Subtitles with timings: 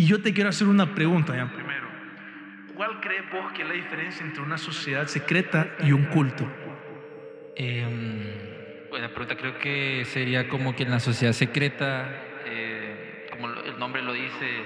[0.00, 1.86] Y yo te quiero hacer una pregunta, ya primero.
[2.74, 6.50] ¿Cuál crees vos que es la diferencia entre una sociedad secreta y un culto?
[7.54, 12.10] Eh, buena pregunta, creo que sería como que en la sociedad secreta,
[12.46, 14.64] eh, como el nombre lo dice,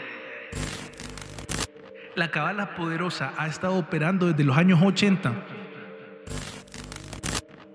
[2.15, 5.33] La cabala poderosa ha estado operando desde los años 80.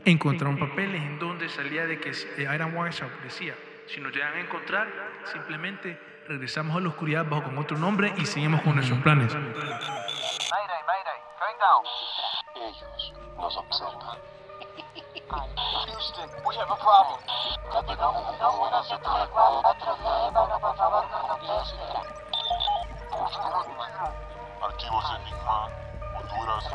[0.06, 3.54] Encontraron papeles en donde salía de que eh, Iron Weishaupt decía,
[3.94, 4.88] si nos llegan a encontrar,
[5.32, 9.34] simplemente regresamos a la oscuridad bajo con otro nombre y seguimos con nuestros planes.
[9.34, 9.50] Mayday,
[10.86, 11.84] mayday, going down.
[12.56, 14.20] Ellos nos observan.
[15.86, 17.20] Houston, we have a problem.
[24.62, 25.70] Archivos Enigma,
[26.16, 26.66] Honduras.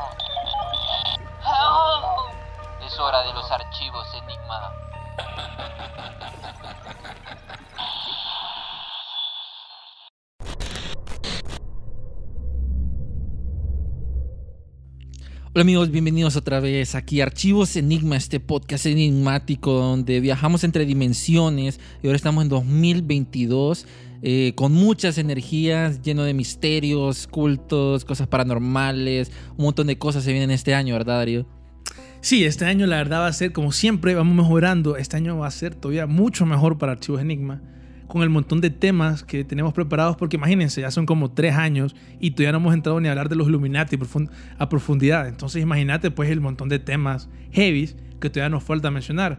[2.85, 4.84] Es hora de los archivos Enigma.
[15.57, 21.79] Hola amigos, bienvenidos otra vez aquí Archivos Enigma, este podcast enigmático donde viajamos entre dimensiones
[22.03, 23.85] y ahora estamos en 2022
[24.21, 30.33] eh, con muchas energías, lleno de misterios, cultos, cosas paranormales, un montón de cosas se
[30.33, 31.54] vienen este año, ¿verdad Darío?
[32.25, 34.97] Sí, este año la verdad va a ser, como siempre, vamos mejorando.
[34.97, 37.61] Este año va a ser todavía mucho mejor para Archivos Enigma,
[38.07, 41.95] con el montón de temas que tenemos preparados, porque imagínense, ya son como tres años
[42.19, 43.99] y todavía no hemos entrado ni a hablar de los Illuminati
[44.57, 45.27] a profundidad.
[45.27, 49.37] Entonces imagínate pues el montón de temas heavies que todavía nos falta mencionar.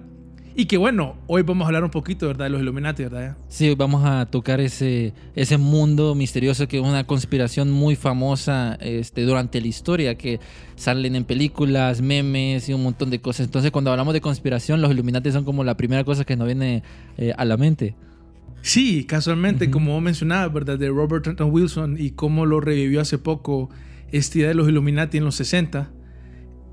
[0.58, 2.46] Y que bueno, hoy vamos a hablar un poquito, ¿verdad?
[2.46, 3.36] De los Illuminati, ¿verdad?
[3.48, 8.78] Sí, hoy vamos a tocar ese, ese mundo misterioso que es una conspiración muy famosa
[8.80, 10.40] este, durante la historia, que
[10.74, 13.44] salen en películas, memes y un montón de cosas.
[13.44, 16.82] Entonces, cuando hablamos de conspiración, los Illuminati son como la primera cosa que nos viene
[17.18, 17.94] eh, a la mente.
[18.62, 19.72] Sí, casualmente, Ujú.
[19.72, 20.78] como vos mencionabas, ¿verdad?
[20.78, 23.68] De Robert Trenton Wilson y cómo lo revivió hace poco
[24.10, 25.90] esta idea de los Illuminati en los 60.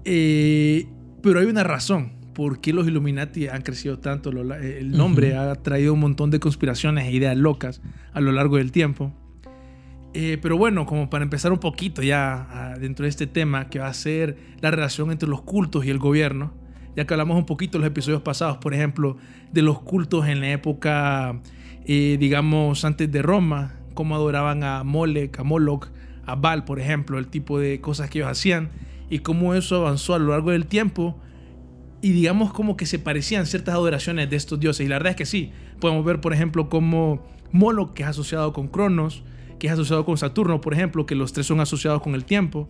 [0.06, 0.88] Eh,
[1.22, 4.32] pero hay una razón por qué los Illuminati han crecido tanto.
[4.32, 7.82] El nombre ha traído un montón de conspiraciones e ideas locas
[8.14, 9.14] a lo largo del tiempo.
[10.14, 13.88] Eh, pero bueno, como para empezar un poquito ya dentro de este tema, que va
[13.88, 16.54] a ser la relación entre los cultos y el gobierno,
[16.96, 19.18] ya que hablamos un poquito en los episodios pasados, por ejemplo,
[19.52, 21.42] de los cultos en la época,
[21.86, 25.88] eh, digamos, antes de Roma, cómo adoraban a Molech, a Moloch,
[26.26, 28.70] a Baal, por ejemplo, el tipo de cosas que ellos hacían,
[29.10, 31.20] y cómo eso avanzó a lo largo del tiempo,
[32.04, 34.86] y digamos como que se parecían ciertas adoraciones de estos dioses.
[34.86, 38.52] Y la verdad es que sí, podemos ver, por ejemplo, como Moloch, que es asociado
[38.52, 39.24] con Cronos,
[39.58, 42.68] que es asociado con Saturno, por ejemplo, que los tres son asociados con el tiempo,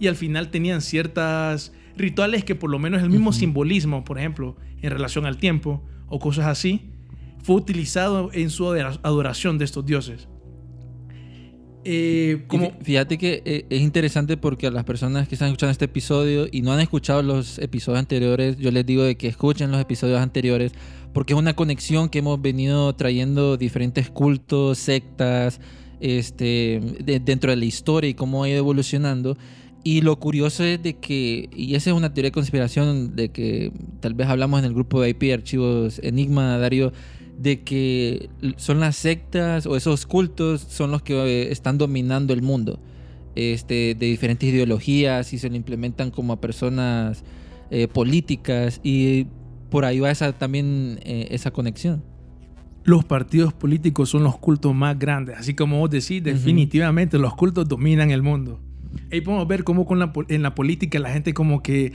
[0.00, 4.56] y al final tenían ciertas rituales que por lo menos el mismo simbolismo, por ejemplo,
[4.80, 6.90] en relación al tiempo o cosas así,
[7.44, 10.26] fue utilizado en su adora- adoración de estos dioses.
[11.84, 15.72] Eh, como, fí- Fíjate que eh, es interesante porque a las personas que están escuchando
[15.72, 19.70] este episodio y no han escuchado los episodios anteriores, yo les digo de que escuchen
[19.70, 20.72] los episodios anteriores
[21.12, 25.60] porque es una conexión que hemos venido trayendo diferentes cultos, sectas,
[26.00, 29.36] este, de- dentro de la historia y cómo ha ido evolucionando.
[29.84, 33.72] Y lo curioso es de que, y esa es una teoría de conspiración de que
[34.00, 36.92] tal vez hablamos en el grupo de IP Archivos Enigma, Darío,
[37.38, 42.42] de que son las sectas o esos cultos son los que eh, están dominando el
[42.42, 42.80] mundo
[43.34, 47.24] este, de diferentes ideologías y se lo implementan como a personas
[47.70, 49.26] eh, políticas y
[49.70, 52.04] por ahí va esa, también eh, esa conexión.
[52.84, 55.38] los partidos políticos son los cultos más grandes.
[55.38, 58.60] Así como vos decís, definitivamente los cultos dominan el mundo.
[59.10, 61.92] Ahí podemos ver cómo con la, en la política la gente como que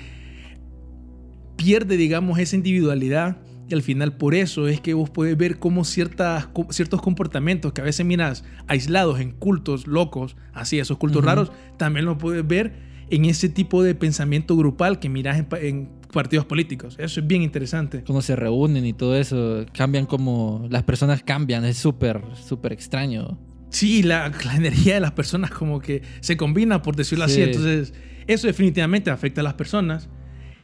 [1.58, 3.38] pierde, digamos, esa individualidad.
[3.69, 7.81] Y al final por eso es que vos puedes ver cómo ciertas, ciertos comportamientos que
[7.81, 12.73] a veces miras aislados en cultos locos, así, esos cultos raros, también lo puedes ver
[13.09, 16.95] en ese tipo de pensamiento grupal que miras en, pa- en partidos políticos.
[16.97, 18.03] Eso es bien interesante.
[18.03, 23.38] Cuando se reúnen y todo eso, cambian como las personas cambian, es súper, súper extraño.
[23.69, 27.36] Sí, la, la energía de las personas como que se combina, por decirlo así.
[27.36, 27.42] Sí.
[27.42, 27.94] Entonces,
[28.27, 30.09] eso definitivamente afecta a las personas.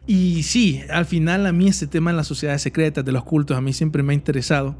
[0.05, 3.57] Y sí, al final a mí este tema en las sociedades secretas, de los cultos,
[3.57, 4.75] a mí siempre me ha interesado.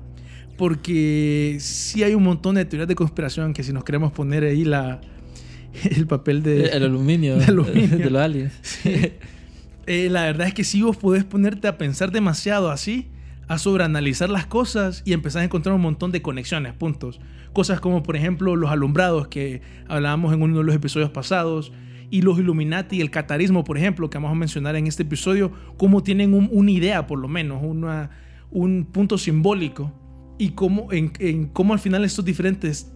[0.57, 4.65] Porque sí hay un montón de teorías de conspiración que si nos queremos poner ahí
[4.65, 5.01] la,
[5.83, 6.65] el papel de...
[6.65, 7.97] el aluminio, de aluminio.
[7.97, 8.53] de los aliens.
[9.85, 13.09] Eh, la verdad es que sí vos podés ponerte a pensar demasiado así,
[13.49, 17.19] a sobreanalizar las cosas y empezar a encontrar un montón de conexiones, puntos.
[17.51, 21.73] Cosas como por ejemplo los alumbrados que hablábamos en uno de los episodios pasados
[22.09, 25.51] y los Illuminati y el catarismo, por ejemplo, que vamos a mencionar en este episodio,
[25.77, 28.11] cómo tienen un- una idea por lo menos, una,
[28.51, 29.91] un punto simbólico
[30.37, 32.91] y cómo, en, cómo al final estos diferentes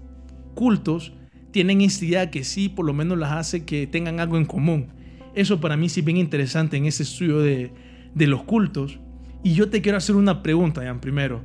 [0.56, 1.14] cultos
[1.52, 4.88] tienen esta idea que sí, por lo menos las hace que tengan algo en común.
[5.34, 7.72] Eso para mí sí es bien interesante en ese estudio de,
[8.14, 9.00] de los cultos.
[9.44, 11.42] Y yo te quiero hacer una pregunta, Jan, primero.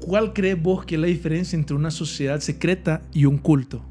[0.00, 3.84] ¿Cuál crees vos que es la diferencia entre una sociedad secreta y un culto?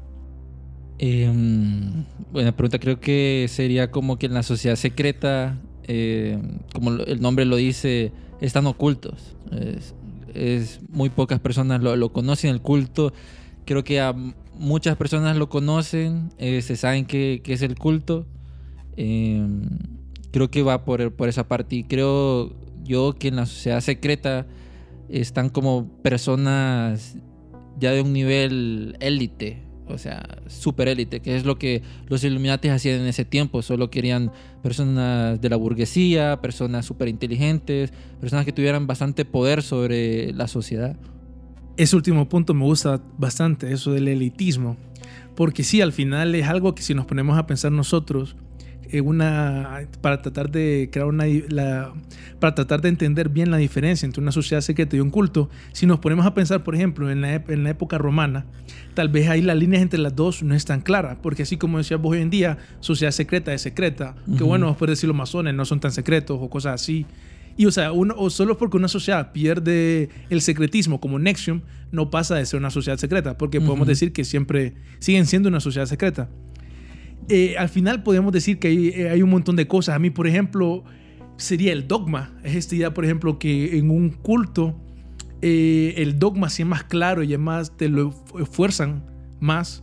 [1.04, 5.58] Em, buena pregunta, creo que sería como que en la sociedad secreta,
[5.88, 6.38] eh,
[6.72, 9.34] como el nombre lo dice, están ocultos.
[10.32, 13.12] Es, muy pocas personas lo, lo conocen, el culto.
[13.64, 14.14] Creo que a
[14.56, 18.28] muchas personas lo conocen, eh, se saben que, que es el culto.
[18.96, 19.70] Em,
[20.30, 21.74] creo que va por, por esa parte.
[21.74, 22.54] Y creo
[22.84, 24.46] yo que en la sociedad secreta
[25.08, 27.16] están como personas
[27.80, 32.68] ya de un nivel élite, o sea, super élite, que es lo que los Illuminati
[32.68, 33.62] hacían en ese tiempo.
[33.62, 34.32] Solo querían
[34.62, 40.96] personas de la burguesía, personas súper inteligentes, personas que tuvieran bastante poder sobre la sociedad.
[41.76, 44.76] Ese último punto me gusta bastante, eso del elitismo.
[45.34, 48.36] Porque sí, al final es algo que si nos ponemos a pensar nosotros,
[49.00, 51.92] una, para tratar de crear una, la-
[52.38, 55.86] para tratar de entender bien la diferencia entre una sociedad secreta y un culto, si
[55.86, 58.44] nos ponemos a pensar, por ejemplo, en la, ep- en la época romana,
[58.94, 62.00] tal vez ahí las líneas entre las dos no están claras, porque así como decías
[62.00, 65.64] vos hoy en día, sociedad secreta es secreta, que bueno, después decir los masones no
[65.64, 67.06] son tan secretos o cosas así.
[67.56, 71.60] Y o sea, uno, o solo porque una sociedad pierde el secretismo como Nexium,
[71.90, 75.60] no pasa de ser una sociedad secreta, porque podemos decir que siempre siguen siendo una
[75.60, 76.30] sociedad secreta.
[77.28, 79.94] Eh, al final podemos decir que hay, eh, hay un montón de cosas.
[79.96, 80.84] A mí, por ejemplo,
[81.36, 82.32] sería el dogma.
[82.42, 84.74] Es esta idea, por ejemplo, que en un culto
[85.40, 89.04] eh, el dogma sí es más claro y es más, te lo esfuerzan
[89.40, 89.82] más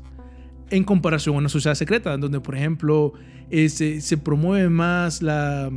[0.70, 3.14] en comparación a una sociedad secreta, donde, por ejemplo,
[3.50, 5.72] eh, se, se promueve más la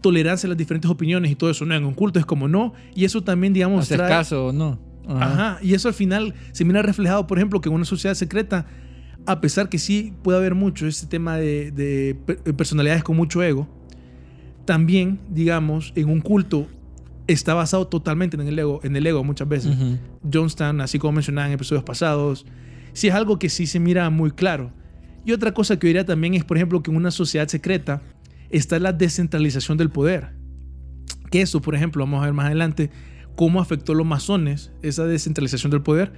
[0.00, 1.64] tolerancia a las diferentes opiniones y todo eso.
[1.66, 2.72] No, en un culto es como no.
[2.94, 4.78] Y eso también, digamos, ¿Hacer trae- caso o no?
[5.08, 5.24] Ajá.
[5.54, 8.66] Ajá, y eso al final se mira reflejado, por ejemplo, que en una sociedad secreta,
[9.28, 13.42] a pesar que sí puede haber mucho este tema de, de per- personalidades con mucho
[13.42, 13.68] ego,
[14.64, 16.66] también, digamos, en un culto
[17.26, 19.76] está basado totalmente en el ego, en el ego muchas veces.
[19.76, 19.98] Ujú.
[20.32, 22.46] Johnston, así como mencionaba en episodios pasados,
[22.92, 24.72] sí es algo que sí se mira muy claro.
[25.24, 28.02] Y otra cosa que yo diría también es, por ejemplo, que en una sociedad secreta
[28.50, 30.30] está la descentralización del poder.
[31.30, 32.90] Que eso, por ejemplo, vamos a ver más adelante,
[33.36, 36.12] cómo afectó a los masones esa descentralización del poder,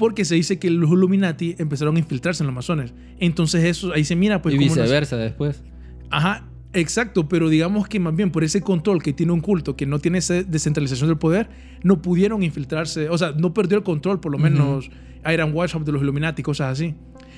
[0.00, 2.94] porque se dice que los Illuminati empezaron a infiltrarse en los masones.
[3.18, 5.62] Entonces eso ahí se mira pues y nos- viceversa después.
[6.08, 9.84] Ajá, exacto, pero digamos que más bien por ese control que tiene un culto que
[9.84, 11.50] no tiene esa descentralización del poder,
[11.82, 14.90] no pudieron infiltrarse, o sea, no perdió el control, por lo menos
[15.30, 16.94] Iron Workshop de los Illuminati, cosas así.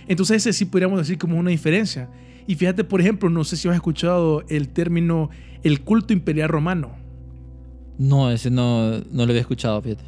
[0.07, 2.11] Entonces ese sí podríamos decir como una diferencia.
[2.47, 5.31] Y fíjate, por ejemplo, no sé si has escuchado el término
[5.65, 6.93] el culto imperial romano.
[7.99, 10.05] No, ese no, no lo había escuchado, fíjate.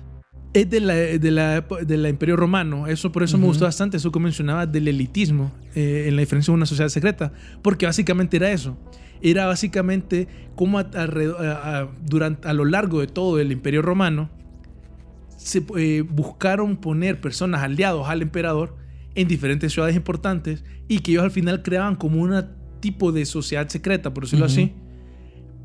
[0.54, 2.86] Es de la, de la, de la Imperio Romano.
[2.86, 6.52] Eso, por eso me gustó bastante eso que mencionaba del elitismo eh, en la diferencia
[6.52, 7.32] de una sociedad secreta.
[7.60, 8.78] Porque básicamente era eso.
[9.20, 14.30] Era básicamente cómo a, a- a- durante, a lo largo de todo el Imperio Romano
[15.36, 18.76] se eh, buscaron poner personas aliados al emperador
[19.16, 22.44] en diferentes ciudades importantes y que ellos al final creaban como un
[22.80, 24.72] tipo de sociedad secreta, por decirlo así,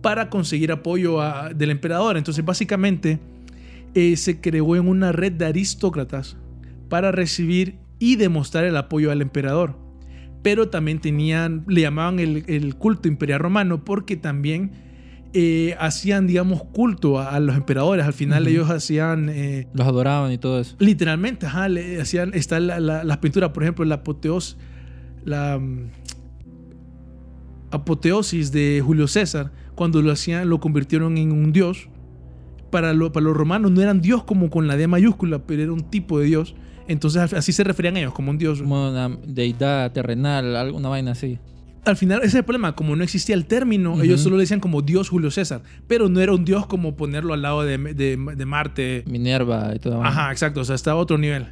[0.01, 2.17] para conseguir apoyo a- del emperador.
[2.17, 3.19] Entonces, básicamente,
[3.95, 6.37] eh, se creó en una red de aristócratas
[6.89, 9.77] para recibir y demostrar el apoyo al emperador.
[10.41, 14.71] Pero también tenían, le llamaban el, el culto imperial romano porque también
[15.33, 18.05] eh, hacían, digamos, culto a, a los emperadores.
[18.05, 19.29] Al final ellos hacían...
[19.29, 20.75] eh, Los adoraban y todo eso.
[20.79, 24.57] Literalmente, ajá, le hacían, está la, la- las pinturas, por ejemplo, la apoteos,
[25.25, 25.89] la mm,
[27.71, 31.89] apoteosis de Julio César, cuando lo hacían, lo convirtieron en un dios.
[32.69, 35.71] Para, lo- para los romanos no eran dios como con la D mayúscula, pero era
[35.73, 36.55] un tipo de dios.
[36.87, 38.61] Entonces así se referían ellos, como un dios.
[38.61, 41.37] Como una deidad terrenal, alguna vaina así.
[41.85, 44.59] Al final ese es el problema, como no existía el término, ellos solo le decían
[44.59, 48.17] como dios Julio César, pero no era un dios como ponerlo al lado de, de-
[48.35, 50.03] de Marte, Minerva y todo.
[50.03, 51.47] Ajá, exacto, o sea, está a otro nivel.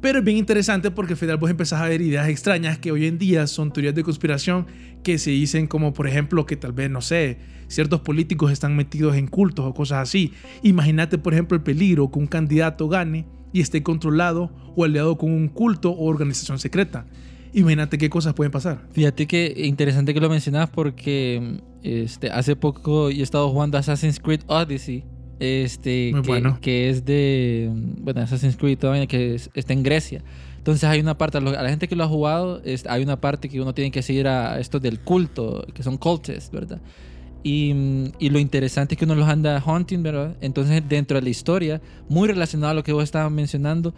[0.00, 3.06] Pero es bien interesante porque al final vos empezás a ver ideas extrañas que hoy
[3.06, 4.66] en día son teorías de conspiración
[5.02, 9.16] que se dicen como, por ejemplo, que tal vez, no sé, ciertos políticos están metidos
[9.16, 10.32] en cultos o cosas así.
[10.62, 15.30] Imagínate, por ejemplo, el peligro que un candidato gane y esté controlado o aliado con
[15.30, 17.06] un culto o organización secreta.
[17.52, 18.86] Imagínate qué cosas pueden pasar.
[18.92, 24.18] Fíjate que interesante que lo mencionas porque este, hace poco yo he estado jugando Assassin's
[24.18, 25.04] Creed Odyssey.
[25.40, 26.58] Este, Muy que, bueno.
[26.60, 27.70] que es de.
[28.00, 30.22] Bueno, Assassin's Creed todavía que es- está en Grecia.
[30.58, 33.48] Entonces hay una parte, a la gente que lo ha jugado, es- hay una parte
[33.48, 36.80] que uno tiene que seguir a estos del culto, que son cultists, ¿verdad?
[37.44, 37.72] Y,
[38.18, 40.34] y lo interesante es que uno los anda hunting, ¿verdad?
[40.40, 43.94] Entonces dentro de la historia, muy relacionado a lo que vos estabas mencionando,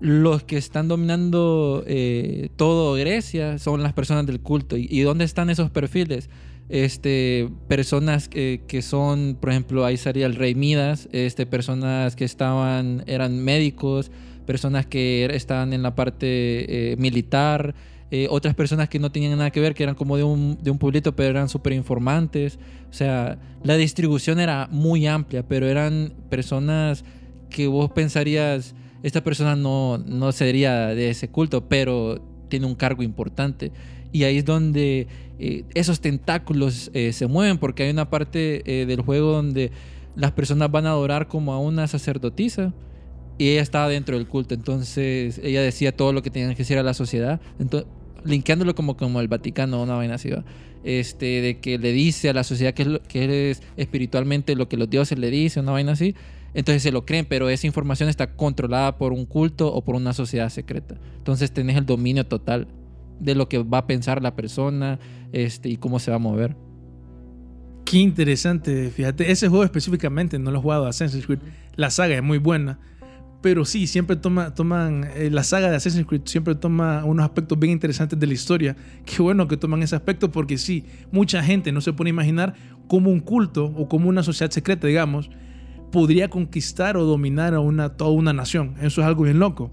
[0.00, 4.76] los que están dominando eh, todo Grecia son las personas del culto.
[4.76, 6.30] ¿Y, y dónde están esos perfiles?
[6.68, 12.24] Este, personas que, que son, por ejemplo, ahí salía el rey Midas, este, personas que
[12.24, 14.12] estaban, eran médicos,
[14.46, 17.74] personas que er- estaban en la parte eh, militar,
[18.10, 20.70] eh, otras personas que no tenían nada que ver, que eran como de un, de
[20.70, 22.58] un pueblito, pero eran súper informantes.
[22.90, 27.04] O sea, la distribución era muy amplia, pero eran personas
[27.50, 33.02] que vos pensarías, esta persona no, no sería de ese culto, pero tiene un cargo
[33.02, 33.72] importante.
[34.12, 35.06] Y ahí es donde
[35.38, 39.70] eh, esos tentáculos eh, se mueven, porque hay una parte eh, del juego donde
[40.16, 42.72] las personas van a adorar como a una sacerdotisa
[43.36, 44.54] y ella estaba dentro del culto.
[44.54, 47.40] Entonces ella decía todo lo que tenían que decir a la sociedad.
[47.60, 47.88] Entonces,
[48.24, 50.44] linkeándolo como, como el Vaticano, una vaina así, ¿va?
[50.84, 54.68] Este, de que le dice a la sociedad que es, lo- que es espiritualmente lo
[54.68, 56.14] que los dioses le dicen, una vaina así.
[56.54, 60.12] Entonces se lo creen, pero esa información está controlada por un culto o por una
[60.14, 60.96] sociedad secreta.
[61.18, 62.68] Entonces tenés el dominio total
[63.20, 64.98] de lo que va a pensar la persona
[65.32, 66.56] este, y cómo se va a mover.
[67.84, 71.40] Qué interesante, fíjate, ese juego específicamente no lo he jugado Assassin's Creed,
[71.74, 72.78] la saga es muy buena,
[73.40, 77.58] pero sí, siempre toma, toman, eh, la saga de Assassin's Creed siempre toma unos aspectos
[77.58, 81.70] bien interesantes de la historia, qué bueno que toman ese aspecto porque sí, mucha gente
[81.70, 82.54] no se puede imaginar
[82.88, 85.30] cómo un culto o como una sociedad secreta, digamos,
[85.92, 89.70] podría conquistar o dominar a una, toda una nación, eso es algo bien loco.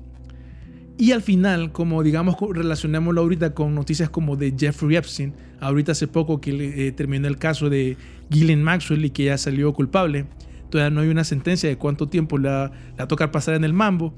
[0.98, 6.08] Y al final, como digamos, relacionémoslo ahorita con noticias como de Jeffrey Epstein, ahorita hace
[6.08, 7.98] poco que eh, terminó el caso de
[8.30, 10.26] Ghislaine Maxwell y que ya salió culpable,
[10.76, 14.14] todavía no hay una sentencia de cuánto tiempo la, la tocar pasar en el mambo,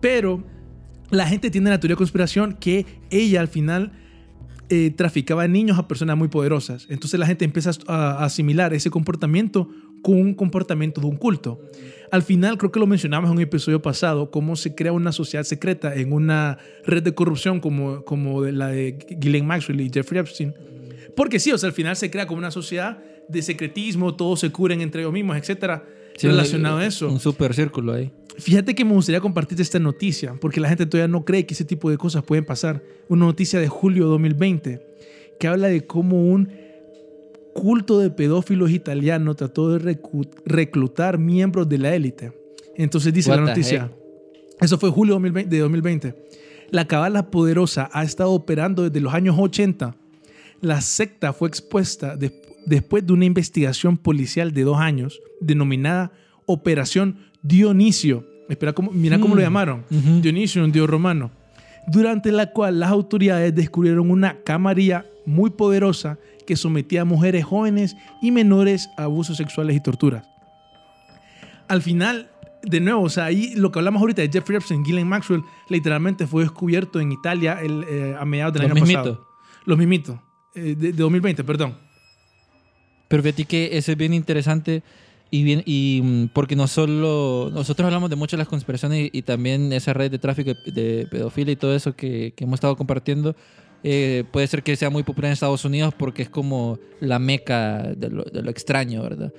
[0.00, 0.44] pero
[1.10, 3.90] la gente tiene la teoría de conspiración que ella al final
[4.68, 6.86] eh, traficaba niños a personas muy poderosas.
[6.88, 9.68] Entonces la gente empieza a, asimilar ese comportamiento
[10.02, 11.60] con un comportamiento de un culto.
[12.12, 15.42] Al final, creo que lo mencionamos en un episodio pasado, cómo se crea una sociedad
[15.42, 20.54] secreta en una red de corrupción como, como la de Ghislaine Maxwell y Jeffrey Epstein.
[21.16, 24.50] Porque sí, o sea, al final se crea como una sociedad de secretismo, todos se
[24.50, 25.84] cubren entre ellos mismos, etcétera,
[26.22, 27.08] relacionado a eso.
[27.08, 28.10] Un super círculo ahí.
[28.38, 31.64] Fíjate que me gustaría compartir esta noticia, porque la gente todavía no cree que ese
[31.64, 32.82] tipo de cosas pueden pasar.
[33.08, 34.86] Una noticia de julio de 2020
[35.40, 36.48] que habla de cómo un
[37.54, 39.98] culto de pedófilos italiano trató de
[40.44, 42.32] reclutar miembros de la élite.
[42.76, 43.90] Entonces dice What la noticia.
[44.60, 46.14] Eso fue julio 2020 de 2020.
[46.70, 49.96] La cabala poderosa ha estado operando desde los años 80.
[50.60, 52.32] La secta fue expuesta de-
[52.68, 56.12] después de una investigación policial de dos años denominada
[56.46, 58.24] Operación Dionisio.
[58.48, 59.44] Espera, cómo, mira cómo lo Mm.
[59.44, 59.84] llamaron.
[60.22, 61.30] Dionisio, un dios romano.
[61.86, 67.96] Durante la cual las autoridades descubrieron una camarilla muy poderosa que sometía a mujeres jóvenes
[68.22, 70.24] y menores a abusos sexuales y torturas.
[71.68, 72.30] Al final,
[72.62, 76.26] de nuevo, o sea, ahí lo que hablamos ahorita de Jeffrey Epstein, Ghislaine Maxwell, literalmente
[76.26, 79.18] fue descubierto en Italia el, eh, a mediados del Los año mismitos.
[79.18, 79.28] pasado.
[79.66, 80.16] Los mimitos.
[80.54, 81.74] de, de 2020, perdón.
[83.08, 84.82] Pero fíjate que eso es bien interesante
[85.30, 89.22] y bien y mm, porque no solo nosotros hablamos de mucho de las conspiraciones y,
[89.22, 93.36] también esa red de tráfico de pedofilia y todo eso que, hemos estado compartiendo
[93.84, 97.82] eh, puede ser que sea muy popular en Estados Unidos porque es como la meca
[97.94, 99.32] de lo extraño, ¿verdad?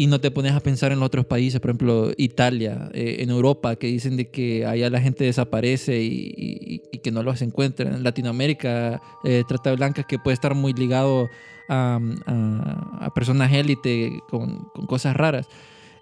[0.00, 3.30] Y no te pones a pensar en los otros países, por ejemplo, Italia, eh, en
[3.30, 7.92] Europa, que dicen de que allá la gente desaparece y, y- que no los encuentran.
[7.94, 11.28] En Latinoamérica, eh, trata de blancas que puede estar muy ligado
[11.68, 15.48] a, a- a personas élite con, con cosas raras.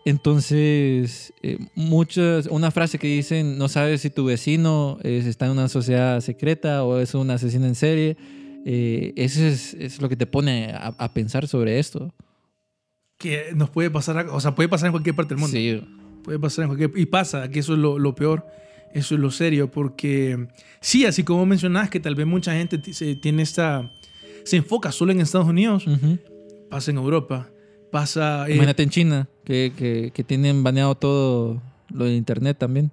[0.05, 5.53] Entonces, eh, muchas, una frase que dicen, no sabes si tu vecino es- está en
[5.53, 8.17] una sociedad secreta o es un asesino en serie,
[8.67, 12.13] eh, eso es, es lo que te pone a, a pensar sobre esto.
[13.19, 15.57] Que nos puede pasar, o sea, puede pasar en cualquier parte del mundo.
[15.57, 15.83] Sí,
[16.23, 16.91] Puede pasar en cualquier...
[16.97, 18.47] Y pasa, que eso es lo, lo peor,
[18.93, 20.49] eso es lo serio, porque
[20.81, 23.91] sí, así como mencionas que tal vez mucha gente se, tiene esta...
[24.45, 26.19] Se enfoca solo en Estados Unidos, Ujú.
[26.69, 27.49] pasa en Europa,
[27.91, 28.47] pasa...
[28.49, 32.91] eh, Imagínate en China, que, que, que tienen baneado todo lo de internet también,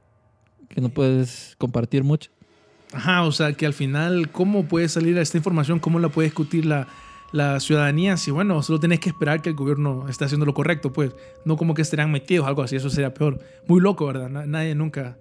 [0.69, 2.29] que no puedes compartir mucho.
[2.93, 5.79] Ajá, o sea, que al final, ¿cómo puede salir esta información?
[5.79, 6.87] ¿Cómo la puede discutir la,
[7.33, 8.15] la ciudadanía?
[8.15, 11.13] Si, bueno, solo tenés que esperar que el gobierno esté haciendo lo correcto, pues.
[11.43, 13.39] No como que estarán metidos, algo así, eso sería peor.
[13.67, 14.29] Muy loco, ¿verdad?
[14.29, 15.17] Na- nadie nunca...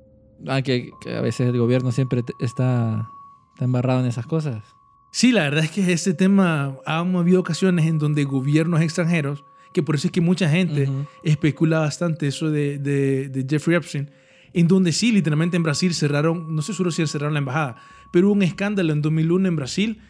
[0.46, 3.08] Ah, que, que a veces el gobierno siempre está,
[3.54, 4.62] está embarrado en esas cosas.
[5.10, 9.82] Sí, la verdad es que este tema ha habido ocasiones en donde gobiernos extranjeros, que
[9.82, 10.88] por eso es que mucha gente
[11.22, 14.10] especula bastante eso de, de- de Jeffrey Epstein,
[14.54, 17.76] en donde sí, literalmente en Brasil cerraron, no sé seguro si cerraron la embajada,
[18.10, 20.00] pero hubo un escándalo en 2001 en Brasil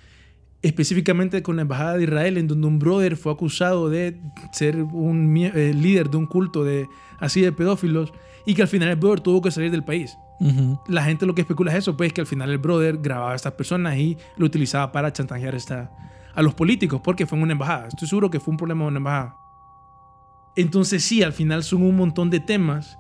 [0.63, 4.21] específicamente con la Embajada de Israel, en donde un brother fue acusado de
[4.53, 6.87] ser un eh, líder de un culto de,
[7.19, 8.13] así de pedófilos
[8.47, 10.17] y que al final el brother tuvo que salir del país.
[10.41, 10.81] Ujú.
[10.89, 13.37] La gente lo que especula es eso, pues que al final el brother grababa a
[13.37, 15.91] estas personas y lo utilizaba para chantajear esta,
[16.35, 17.89] a los políticos, porque fue en una embajada.
[17.89, 19.37] Estoy seguro que fue un problema de una embajada.
[20.55, 22.99] Entonces sí, al final son un montón de temas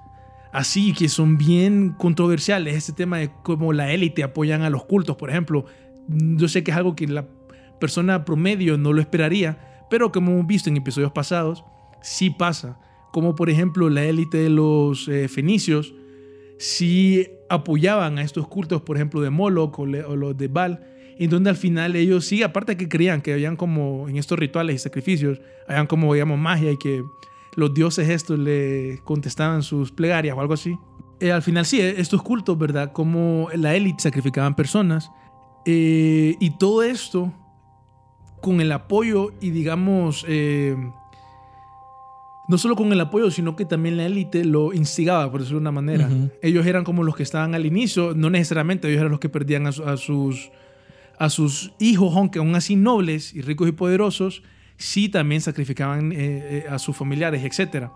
[0.53, 2.77] así que son bien controversiales.
[2.77, 5.65] Este tema de cómo la élite apoyan a los cultos, por ejemplo.
[6.09, 7.27] Yo sé que es algo que la
[7.83, 11.65] persona promedio no lo esperaría, pero como hemos visto en episodios pasados,
[12.01, 12.79] sí pasa.
[13.13, 15.93] Como por ejemplo la élite de los eh, fenicios
[16.59, 20.87] sí apoyaban a estos cultos, por ejemplo, de Moloch o, los de Baal,
[21.19, 24.77] en donde al final ellos sí, aparte que creían que habían como en estos rituales
[24.77, 27.03] y sacrificios, habían como, digamos, magia y que
[27.57, 30.79] los dioses estos le contestaban sus plegarias o algo así.
[31.19, 32.93] Eh, al final sí, estos cultos, ¿verdad?
[32.93, 35.11] Como la élite sacrificaban personas.
[35.67, 37.33] eh, y todo esto
[38.43, 40.77] con el apoyo y digamos, eh,
[42.49, 45.63] no solo con el apoyo, sino que también la élite lo instigaba, por decirlo de
[45.63, 46.07] una manera.
[46.09, 46.31] Ujú.
[46.43, 49.67] Ellos eran como los que estaban al inicio, no necesariamente ellos eran los que perdían
[49.67, 50.51] a, su- a sus,
[51.19, 54.43] a sus hijos, aunque aún así nobles y ricos y poderosos,
[54.77, 57.87] sí también sacrificaban eh, eh, a sus familiares, etc.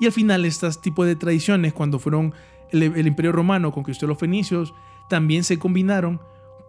[0.00, 2.32] Y al final estos tipos de tradiciones, cuando fueron
[2.72, 4.72] el, el imperio romano conquistó a los fenicios,
[5.10, 6.20] también se combinaron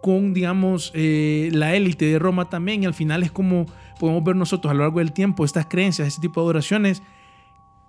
[0.02, 2.82] con, digamos, eh, la élite de Roma también.
[2.82, 3.64] Y al final es como
[4.02, 7.02] podemos ver nosotros a lo largo del tiempo, estas creencias, este tipo de adoraciones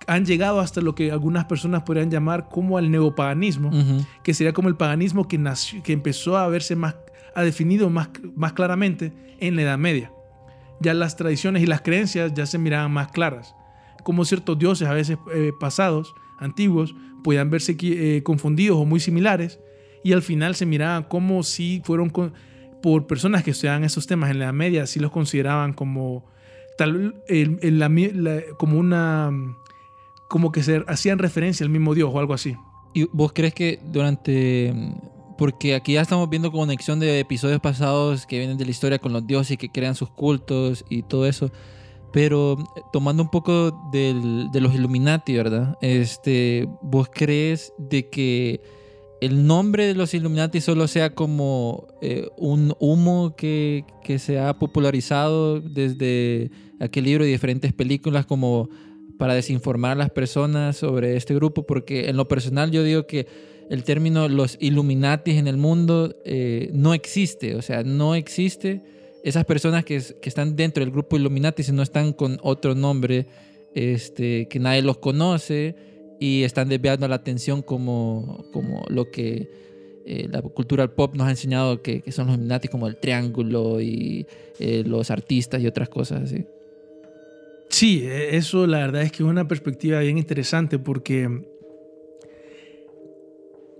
[0.06, 3.72] han llegado hasta lo que algunas personas podrían llamar como al neopaganismo,
[4.22, 6.94] que sería como el paganismo que, nació, que empezó a verse más,
[7.34, 10.12] ha definido más, más claramente en la Edad Media.
[10.78, 13.56] Ya las tradiciones y las creencias ya se miraban más claras,
[14.04, 16.94] como ciertos dioses a veces eh, pasados, antiguos,
[17.24, 19.58] podían verse eh, confundidos o muy similares,
[20.04, 22.12] y al final se miraban como si fueron
[22.82, 26.26] por personas que estudiaban esos temas en la Media, si los consideraban como
[26.78, 27.90] tal en la
[28.58, 29.30] como una
[30.28, 32.54] como que se hacían referencia al mismo Dios o algo así.
[32.92, 34.72] ¿Y vos crees que durante...
[35.36, 39.12] Porque aquí ya estamos viendo conexión de episodios pasados que vienen de la historia con
[39.12, 41.50] los dioses y que crean sus cultos y todo eso.
[42.12, 42.56] Pero
[42.92, 45.76] tomando un poco del- de los Illuminati, ¿verdad?
[45.80, 48.60] Este, ¿Vos crees de que
[49.24, 54.58] el nombre de los Illuminati solo sea como eh, un humo que, que se ha
[54.58, 58.68] popularizado desde aquel libro y diferentes películas como
[59.18, 61.64] para desinformar a las personas sobre este grupo?
[61.64, 63.26] Porque en lo personal yo digo que
[63.70, 68.82] el término los Illuminatis en el mundo eh, no existe, o sea, no existe
[69.24, 73.26] esas personas que, que están dentro del grupo Illuminati si no están con otro nombre
[73.74, 79.48] este, que nadie los conoce y están desviando la atención como, como lo que
[80.06, 83.80] eh, la cultura pop nos ha enseñado que, que son los Illuminati como el triángulo
[83.80, 84.26] y
[84.58, 86.44] eh, los artistas y otras cosas así.
[87.68, 91.28] Sí, e- eso la verdad es que es una perspectiva bien interesante porque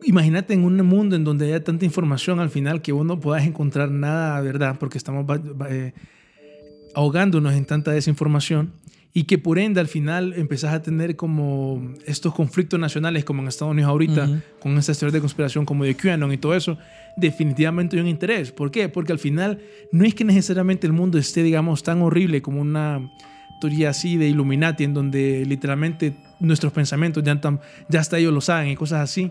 [0.02, 3.46] imagínate en un mundo en donde haya tanta información al final que vos no puedas
[3.46, 4.76] encontrar nada, ¿verdad?
[4.78, 5.24] Porque estamos
[5.70, 5.92] eh,
[6.94, 8.72] ahogándonos en tanta desinformación
[9.16, 13.48] y que por ende al final empezás a tener como estos conflictos nacionales como en
[13.48, 14.40] Estados Unidos ahorita Ujú.
[14.58, 16.76] con estas teorías de conspiración como de QAnon y todo eso,
[17.16, 18.50] definitivamente hay un interés.
[18.50, 18.88] ¿Por qué?
[18.88, 19.60] Porque al final
[19.92, 23.08] no es que necesariamente el mundo esté, digamos, tan horrible como una
[23.60, 28.40] teoría así de Illuminati, en donde literalmente nuestros pensamientos ya, tan, ya hasta ellos lo
[28.40, 29.30] saben y cosas así.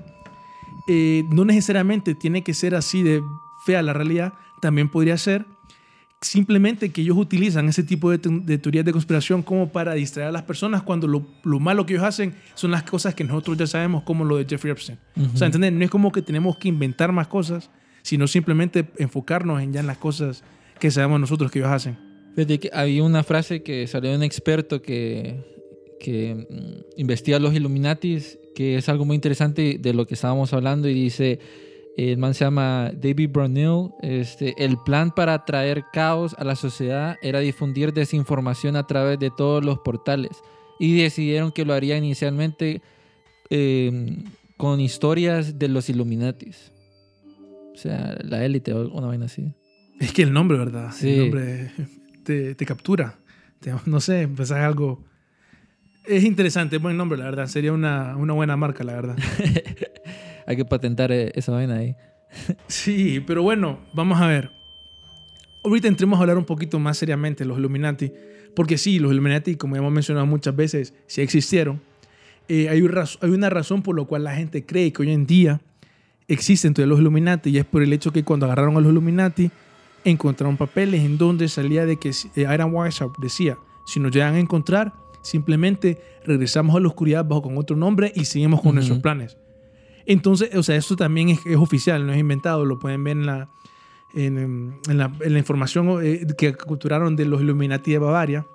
[0.88, 3.22] Eh, no necesariamente tiene que ser así de
[3.65, 5.46] fea la realidad, también podría ser
[6.23, 10.29] simplemente que ellos utilizan ese tipo de, te- de teorías de conspiración como para distraer
[10.29, 13.57] a las personas cuando lo, lo malo que ellos hacen son las cosas que nosotros
[13.57, 14.97] ya sabemos, como lo de Jeffrey Epstein.
[15.33, 15.71] O sea, ¿entendés?
[15.73, 17.69] No es como que tenemos que inventar más cosas,
[18.01, 20.43] sino simplemente enfocarnos en ya en las cosas
[20.79, 21.97] que sabemos nosotros que ellos hacen.
[22.36, 25.36] Fíjate que había una frase que salió de un experto que,
[25.99, 30.88] que mm, investiga los Illuminatis, que es algo muy interesante de lo que estábamos hablando
[30.89, 31.39] y dice,
[31.97, 37.17] el man se llama David Brownell, este, el plan para traer caos a la sociedad
[37.21, 40.32] era difundir desinformación a través de todos los portales
[40.79, 42.82] y decidieron que lo harían inicialmente
[43.49, 44.17] eh,
[44.58, 46.71] con historias de los Illuminatis.
[47.73, 49.53] O sea, la élite o una vaina así.
[49.99, 50.91] Es que el nombre, ¿verdad?
[50.93, 51.10] Sí.
[51.12, 51.71] El nombre
[52.23, 53.19] te, te captura.
[53.60, 55.03] Te- no sé, empezás algo...
[56.06, 57.47] Es interesante, es buen nombre, la verdad.
[57.47, 59.17] Sería una, una buena marca, la verdad.
[60.45, 61.95] Hay que patentar eh, esa vaina ahí.
[62.67, 64.49] Sí, pero bueno, vamos a ver.
[65.63, 68.12] Ahorita entremos a hablar un poquito más seriamente de los Illuminati,
[68.56, 71.82] porque sí, los Illuminati, como ya hemos mencionado muchas veces, sí existieron.
[72.49, 75.12] Eh, hay, un raz- hay una razón por la cual la gente cree que hoy
[75.12, 75.62] en día
[76.27, 79.51] existen todavía los Illuminati, y es por el hecho que cuando agarraron a los Illuminati,
[80.03, 84.36] encontraron papeles en donde salía de que si- eh, Iron Weishaupt decía, si nos llegan
[84.36, 88.99] a encontrar, simplemente regresamos a la oscuridad bajo con otro nombre y seguimos con nuestros
[88.99, 89.38] planes.
[90.05, 93.49] Entonces, o sea, esto también es, oficial, no es inventado, lo pueden ver en la,
[94.13, 98.47] en, la, información eh, que capturaron de los Illuminati de Bavaria.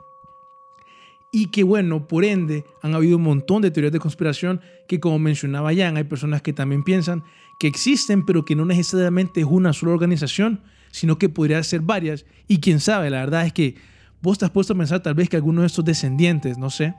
[1.30, 5.18] Y que bueno, por ende, han habido un montón de teorías de conspiración que como
[5.18, 7.22] mencionaba Jan, hay personas que también piensan
[7.58, 12.24] que existen, pero que no necesariamente es una sola organización, sino que podría ser varias.
[12.46, 13.74] Y quién sabe, la verdad es que
[14.22, 16.94] vos te has puesto a pensar tal vez que alguno de estos descendientes, no sé,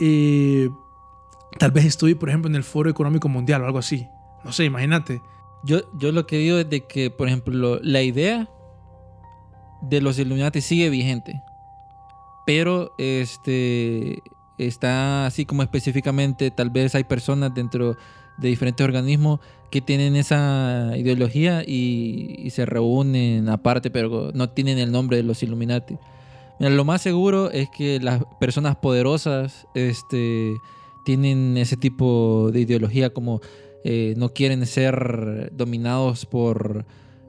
[0.00, 0.68] eh,
[1.58, 4.08] tal vez estoy, por ejemplo, en el Foro Económico Mundial o algo así.
[4.44, 5.20] No sé, imagínate.
[5.64, 8.48] Yo, yo lo que digo es de que, por ejemplo, la idea
[9.82, 11.42] de los Illuminati sigue vigente.
[12.46, 14.22] Pero este
[14.58, 17.96] está así como específicamente, tal vez hay personas dentro
[18.36, 19.40] de diferentes organismos
[19.70, 25.22] que tienen esa ideología y, y se reúnen aparte, pero no tienen el nombre de
[25.22, 25.96] los Illuminati.
[26.58, 30.54] Mira, lo más seguro es que las personas poderosas este,
[31.04, 33.40] tienen ese tipo de ideología como
[33.84, 36.84] eh, no quieren ser dominados por,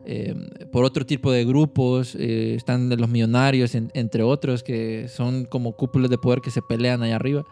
[0.06, 0.34] eh,
[0.72, 2.16] por otro tipo de grupos.
[2.18, 6.62] eh, están los millonarios, en- entre otros, que son como cúpulas de poder que se
[6.62, 7.44] pelean allá arriba.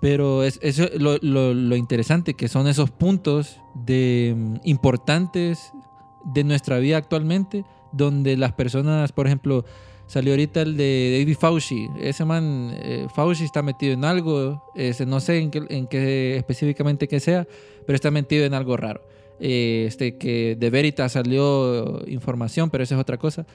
[0.00, 5.72] Pero es, eso es lo, lo- lo interesante, que son esos puntos de, mm, importantes
[6.32, 9.64] de nuestra vida actualmente, donde las personas, por ejemplo,
[10.08, 11.88] salió ahorita el de David Fauci.
[12.00, 16.36] Ese man, eh, Fauci está metido en algo, ese, no sé en qué, en qué
[16.36, 17.46] específicamente que sea,
[17.86, 19.02] pero está metido en algo raro.
[19.40, 23.46] Eh, este, que de Veritas salió información, pero eso es otra cosa.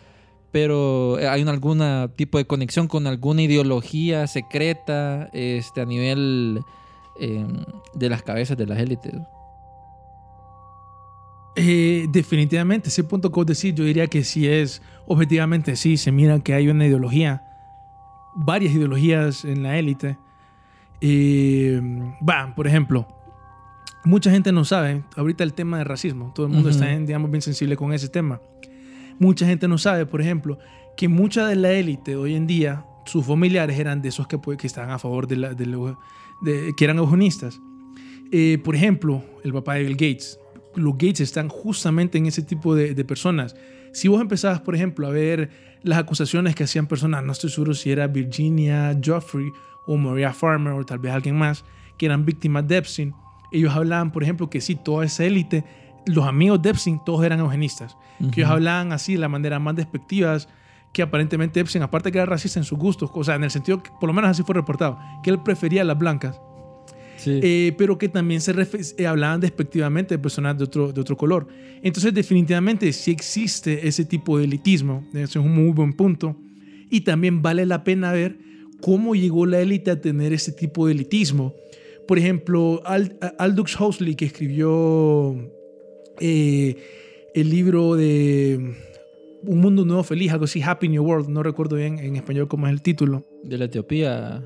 [0.51, 1.81] Pero eh, hay algún
[2.15, 6.61] tipo de conexión con alguna ideología secreta este, a nivel
[7.19, 7.45] eh,
[7.93, 9.13] de las cabezas de las élites.
[11.55, 16.11] Eh, definitivamente, ese punto que vos decís, yo diría que sí es, objetivamente sí, se
[16.11, 17.43] mira que hay una ideología,
[18.35, 20.17] varias ideologías en la élite.
[21.01, 21.79] Eh,
[22.55, 23.07] por ejemplo,
[24.03, 26.79] mucha gente no sabe, ahorita el tema de racismo, todo el mundo Ujú.
[26.79, 28.39] está, digamos, bien sensible con ese tema.
[29.19, 30.57] Mucha gente no sabe, por ejemplo,
[30.97, 34.65] que mucha de la élite hoy en día, sus familiares eran de esos que, que
[34.67, 35.99] estaban a favor de, la, de lo-
[36.41, 37.59] de- que eran eugenistas.
[38.31, 40.39] Eh, por ejemplo, el papá de Bill Gates.
[40.75, 43.55] Los Gates están justamente en ese tipo de, de personas.
[43.91, 45.49] Si vos empezabas, por ejemplo, a ver
[45.83, 49.51] las acusaciones que hacían personas, no estoy seguro si era Virginia Joffrey
[49.85, 51.63] o Maria Farmer o tal vez alguien más,
[51.97, 53.13] que eran víctimas de Epstein,
[53.51, 55.63] ellos hablaban, por ejemplo, que sí, toda esa élite,
[56.07, 57.95] los amigos de Epstein, todos eran eugenistas.
[58.31, 60.49] Que ellos hablaban así de la manera más despectivas,
[60.91, 63.83] que aparentemente Epstein, aparte que era racista en sus gustos, o sea, en el sentido
[63.83, 66.39] que por lo menos así fue reportado, que él prefería a las blancas.
[67.23, 67.39] Sí.
[67.41, 68.51] Eh, pero que también se
[68.97, 71.47] eh, hablaban despectivamente de personas de otro, de otro color.
[71.81, 75.07] Entonces, definitivamente, sí existe ese tipo de elitismo.
[75.13, 76.35] Ese es un muy buen punto.
[76.89, 78.37] Y también vale la pena ver
[78.81, 81.53] cómo llegó la élite a tener ese tipo de elitismo.
[82.07, 85.35] Por ejemplo, Al- Aldous Huxley, que escribió
[86.19, 86.75] eh,
[87.33, 88.75] el libro de
[89.43, 92.67] Un mundo nuevo feliz, algo así, Happy New World, no recuerdo bien en español cómo
[92.67, 93.25] es el título.
[93.43, 94.43] De la Etiopía.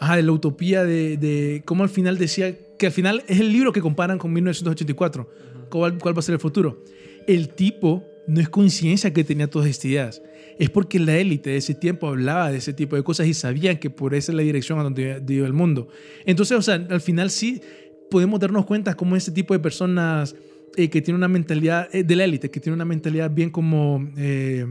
[0.00, 3.52] Ajá, de la utopía de, de cómo al final decía que al final es el
[3.52, 5.28] libro que comparan con 1984.
[5.70, 6.82] ¿Cuál, cuál va a ser el futuro?
[7.26, 10.22] El tipo no es coincidencia que tenía todas estas ideas.
[10.58, 13.78] Es porque la élite de ese tiempo hablaba de ese tipo de cosas y sabían
[13.78, 15.88] que por esa es la dirección a donde iba el mundo.
[16.24, 17.60] Entonces, o sea, al final sí
[18.10, 20.34] podemos darnos cuenta cómo este tipo de personas
[20.76, 24.08] eh, que tienen una mentalidad eh, de la élite, que tienen una mentalidad bien como...
[24.16, 24.66] eh,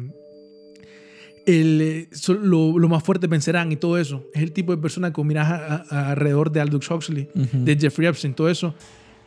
[1.45, 2.10] el, eh,
[2.41, 4.23] lo, lo más fuerte vencerán y todo eso.
[4.34, 8.08] Es el tipo de persona que miras a- a- alrededor de Aldous Huxley, de Jeffrey
[8.08, 8.73] Epstein, todo eso.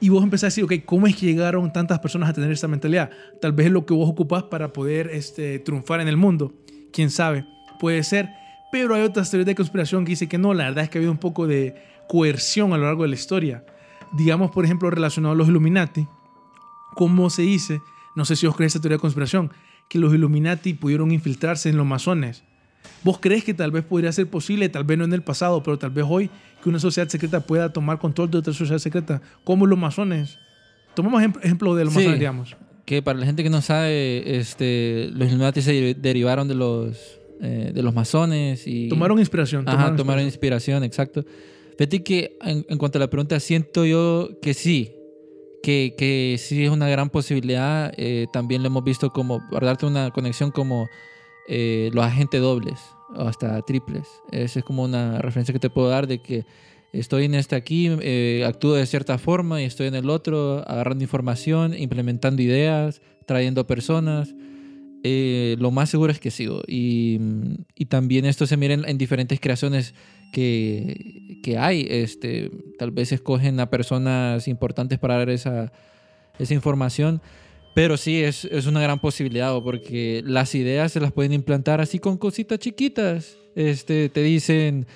[0.00, 2.68] Y vos empezás a decir, ok, ¿cómo es que llegaron tantas personas a tener esta
[2.68, 3.10] mentalidad?
[3.40, 6.52] Tal vez es lo que vos ocupás para poder este, triunfar en el mundo.
[6.92, 7.44] Quién sabe,
[7.80, 8.28] puede ser.
[8.70, 11.00] Pero hay otras teorías de conspiración que dicen que no, la verdad es que ha
[11.00, 11.74] habido un poco de
[12.08, 13.64] coerción a lo largo de la historia.
[14.16, 16.06] Digamos, por ejemplo, relacionado a los Illuminati,
[16.94, 17.80] ¿cómo se dice?
[18.14, 19.50] No sé si os creéis esta teoría de conspiración,
[19.88, 22.42] que los Illuminati pudieron infiltrarse en los masones.
[23.02, 25.78] ¿Vos crees que tal vez podría ser posible, tal vez no en el pasado, pero
[25.78, 26.30] tal vez hoy,
[26.62, 30.38] que una sociedad secreta pueda tomar control de otra sociedad secreta, como los masones?
[30.94, 32.00] Tomamos ejem- ejemplo de los Sí.
[32.00, 32.56] masones, digamos.
[32.84, 37.18] que para la gente que no sabe, este, los Illuminati se deri- derivaron de los,
[37.42, 38.88] eh, de los masones y...
[38.88, 39.68] Tomaron inspiración.
[39.68, 41.22] Ajá, tomaron inspiración, exacto.
[41.76, 44.90] Fíjate que en, en cuanto a la pregunta, siento yo que sí,
[45.62, 47.92] que, que sí es una gran posibilidad.
[47.96, 50.88] eh, también lo hemos visto como, para darte una conexión como
[51.48, 52.78] eh, los agentes dobles
[53.14, 54.06] o hasta triples.
[54.30, 56.44] Esa es como una referencia que te puedo dar de que
[56.92, 61.04] estoy en este aquí, eh, actúo de cierta forma y estoy en el otro, agarrando
[61.04, 64.34] información, implementando ideas, trayendo personas.
[65.02, 66.46] lo más seguro es que sí.
[66.46, 66.62] bo.
[66.66, 67.18] Y,
[67.74, 69.94] y también esto se mira en diferentes creaciones
[70.32, 71.86] que, hay.
[71.88, 75.72] Este, tal vez escogen a personas importantes para dar esa,
[76.38, 77.20] esa información.
[77.74, 81.98] Pero sí, es, es una gran posibilidad, porque las ideas se las pueden implantar así
[81.98, 83.36] con cositas chiquitas.
[83.54, 84.86] Este, te dicen,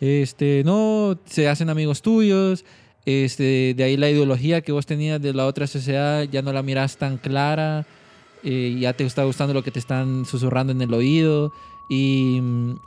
[0.00, 2.64] este, no, se hacen amigos tuyos.
[3.04, 6.62] Este, de ahí la ideología que vos tenías de la otra sociedad ya no la
[6.62, 7.86] miras tan clara.
[8.44, 11.52] eh, ya te está gustando lo que te están susurrando en el oído.
[11.88, 12.40] Y,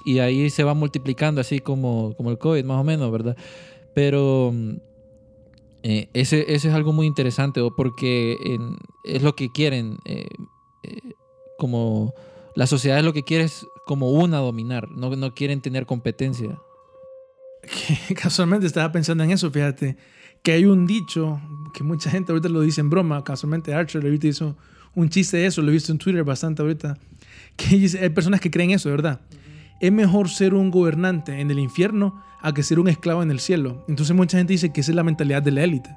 [0.06, 3.36] y ahí se va multiplicando, así como, el COVID, más o menos, ¿verdad?
[3.96, 4.74] Pero mm,
[5.84, 8.38] eh, ese, es algo muy interesante, porque
[9.04, 9.98] es lo que quieren.
[10.06, 10.28] eh,
[10.84, 11.14] eh,
[11.62, 12.16] como
[12.56, 16.60] la sociedad es lo que quiere es como una dominar, no, quieren tener competencia.
[18.16, 19.96] casualmente estaba pensando en eso, fíjate,
[20.42, 21.40] que hay un dicho
[21.76, 24.58] que mucha gente ahorita lo dice en broma, casualmente Archer ahorita hizo
[24.96, 26.98] un chiste de eso, lo he visto en Twitter bastante ahorita,
[27.56, 29.22] que hay personas que creen eso, ¿verdad?
[29.80, 33.40] Es mejor ser un gobernante en el infierno a que ser un esclavo en el
[33.40, 33.84] cielo.
[33.88, 35.96] Entonces mucha gente dice que esa es la mentalidad de la élite.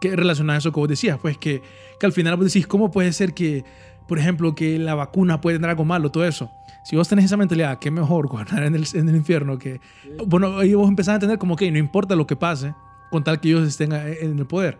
[0.00, 1.62] Que relaciona a eso que vos decías, pues que,
[1.98, 3.64] que al final vos decís, ¿cómo puede ser que,
[4.08, 6.50] por ejemplo, que la vacuna puede tener algo malo, todo eso?
[6.84, 9.80] Si vos tenés esa mentalidad, qué mejor gobernar en el, en el infierno que...
[10.26, 12.74] Bueno, ahí vos empezás a entender como que no importa lo que pase,
[13.10, 14.76] con tal que ellos estén en el poder.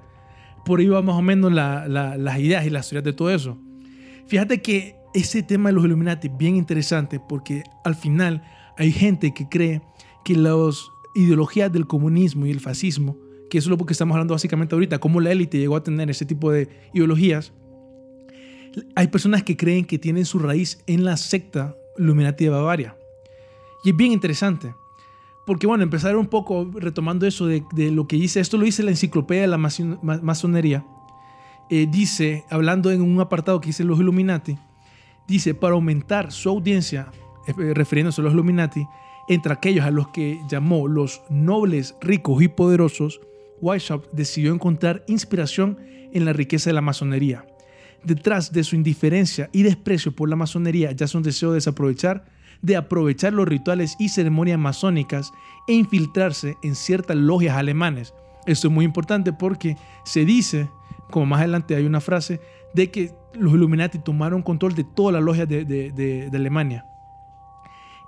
[0.66, 3.30] Por ahí va más o menos la- la- las ideas y las teorías de todo
[3.30, 3.56] eso.
[4.26, 8.42] Fíjate que ese tema de los Illuminati bien interesante porque al final
[8.76, 9.82] hay gente que cree
[10.24, 13.16] que las ideologías del comunismo y el fascismo,
[13.48, 16.10] que eso es lo que estamos hablando básicamente ahorita, cómo la élite llegó a tener
[16.10, 17.52] ese tipo de ideologías,
[18.96, 22.96] hay personas que creen que tienen su raíz en la secta Illuminati de Bavaria.
[23.84, 24.74] Y es bien interesante.
[25.46, 28.82] Porque bueno, empezar un poco retomando eso de, de lo que dice, esto lo dice
[28.82, 30.84] la enciclopedia de la mason- ma- masonería,
[31.70, 34.56] eh, dice, hablando en un apartado que dice los Illuminati,
[35.26, 37.08] dice, para aumentar su audiencia,
[37.46, 38.86] eh, refiriéndose a los Illuminati,
[39.28, 43.20] entre aquellos a los que llamó los nobles, ricos y poderosos,
[43.60, 45.78] Weishaupt decidió encontrar inspiración
[46.12, 47.46] en la riqueza de la masonería.
[48.02, 52.26] Detrás de su indiferencia y desprecio por la masonería yace un deseo de desaprovechar,
[52.60, 55.32] de aprovechar los rituales y ceremonias masónicas
[55.66, 58.12] e infiltrarse en ciertas logias alemanes.
[58.46, 60.68] Esto es muy importante porque se dice,
[61.10, 62.40] como más adelante hay una frase,
[62.74, 66.86] de que los Illuminati tomaron control de todas las logias de, de- de- de Alemania.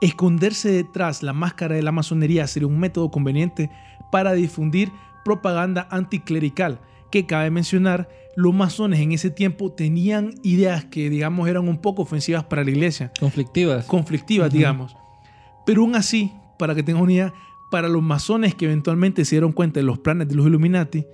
[0.01, 3.71] Esconderse detrás la máscara de la masonería sería un método conveniente
[4.13, 4.93] para difundir
[5.25, 11.67] propaganda anticlerical, que cabe mencionar, los masones en ese tiempo tenían ideas que, digamos, eran
[11.67, 13.87] un poco ofensivas para la iglesia, Conflictivas.
[13.87, 14.95] conflictivas, digamos.
[15.65, 17.35] Pero aún así, para que tengan una idea,
[17.71, 21.07] para los masones que eventualmente se dieron cuenta de los planes de los Illuminati,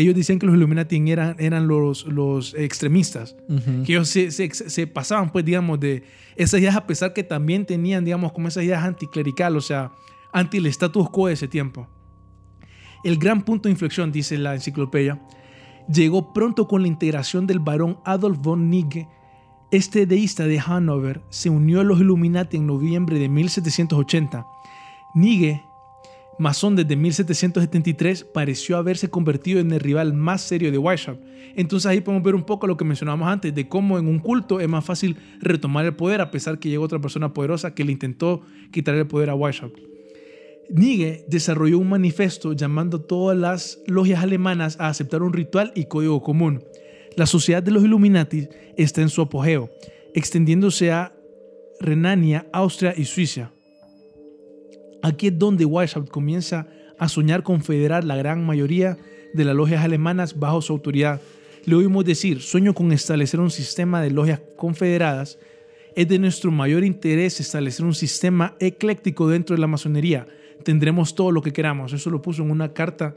[0.00, 3.82] ellos decían que los Illuminati eran, eran los, los extremistas Ujú.
[3.84, 6.04] que ellos se, se- se pasaban, pues, digamos, de
[6.36, 9.92] esas ideas, a pesar que también tenían, digamos, como esas ideas anticlerical, o sea,
[10.32, 11.88] anti el status quo de ese tiempo.
[13.04, 15.20] El gran punto de inflexión, dice la enciclopedia,
[15.92, 19.08] llegó pronto con la integración del barón Adolf von Nigge.
[19.70, 24.46] Este deísta de Hannover se unió a los Illuminati en noviembre de 1780.
[25.14, 25.62] Nigge,
[26.38, 31.22] masón desde 1773, pareció haberse convertido en el rival más serio de Weishaupt.
[31.54, 34.60] Entonces ahí podemos ver un poco lo que mencionábamos antes, de cómo en un culto
[34.60, 37.92] es más fácil retomar el poder a pesar que llegó otra persona poderosa que le
[37.92, 39.78] intentó quitar el poder a Weishaupt.
[40.68, 45.84] Nigge desarrolló un manifiesto llamando a todas las logias alemanas a aceptar un ritual y
[45.84, 46.62] código común.
[47.16, 49.70] La sociedad de los Illuminati está en su apogeo,
[50.14, 51.14] extendiéndose a
[51.80, 53.52] Renania, Austria y Suiza.
[55.06, 56.66] Aquí es donde Weishaupt comienza
[56.98, 58.98] a soñar con federar la gran mayoría
[59.34, 61.20] de las logias alemanas bajo su autoridad.
[61.64, 65.38] Le oímos decir, sueño con establecer un sistema de logias confederadas.
[65.94, 70.26] Es de nuestro mayor interés establecer un sistema ecléctico dentro de la masonería.
[70.64, 71.92] Tendremos todo lo que queramos.
[71.92, 73.14] Eso lo puso en una carta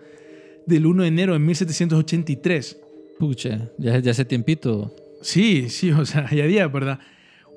[0.67, 2.81] del 1 de enero de 1783.
[3.17, 4.93] Pucha, ya, ya hace tiempito.
[5.23, 6.99] Sí, sí, o sea, ya día, ¿verdad?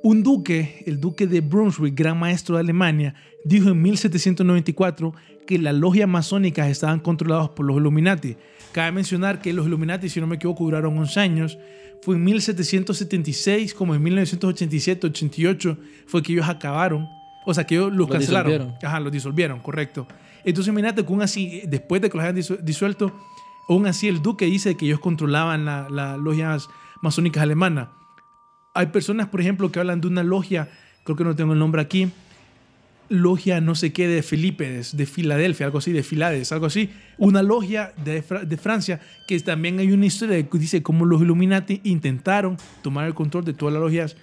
[0.02, 5.14] Un duque, el duque de Brunswick, gran maestro de Alemania, dijo en 1794
[5.46, 8.36] que las logias masónicas estaban controladas por los Illuminati.
[8.72, 11.58] Cabe mencionar que los Illuminati, si no me equivoco, duraron 11 años.
[12.02, 15.76] Fue en 1776, como en 1987, 88,
[16.06, 17.06] fue que ellos acabaron.
[17.44, 18.52] O sea, que ellos los Los cancelaron.
[18.52, 18.78] disolvieron.
[18.84, 20.06] Ajá, los disolvieron, correcto.
[20.44, 23.12] Entonces, imagínate que aún así, después de que los hayan disu- disuelto,
[23.68, 26.68] aún así el duque dice que ellos controlaban la- las logias
[27.02, 27.88] masónicas alemanas.
[28.74, 30.68] Hay personas, por ejemplo, que hablan de una logia,
[31.04, 32.10] creo que no tengo el nombre aquí,
[33.08, 36.90] logia no sé qué de Filipides, de Filadelfia, algo así, de Filades, algo así.
[37.18, 41.80] Una logia de, de Francia, que también hay una historia que dice cómo los Illuminati
[41.84, 44.16] intentaron tomar el control de todas las logias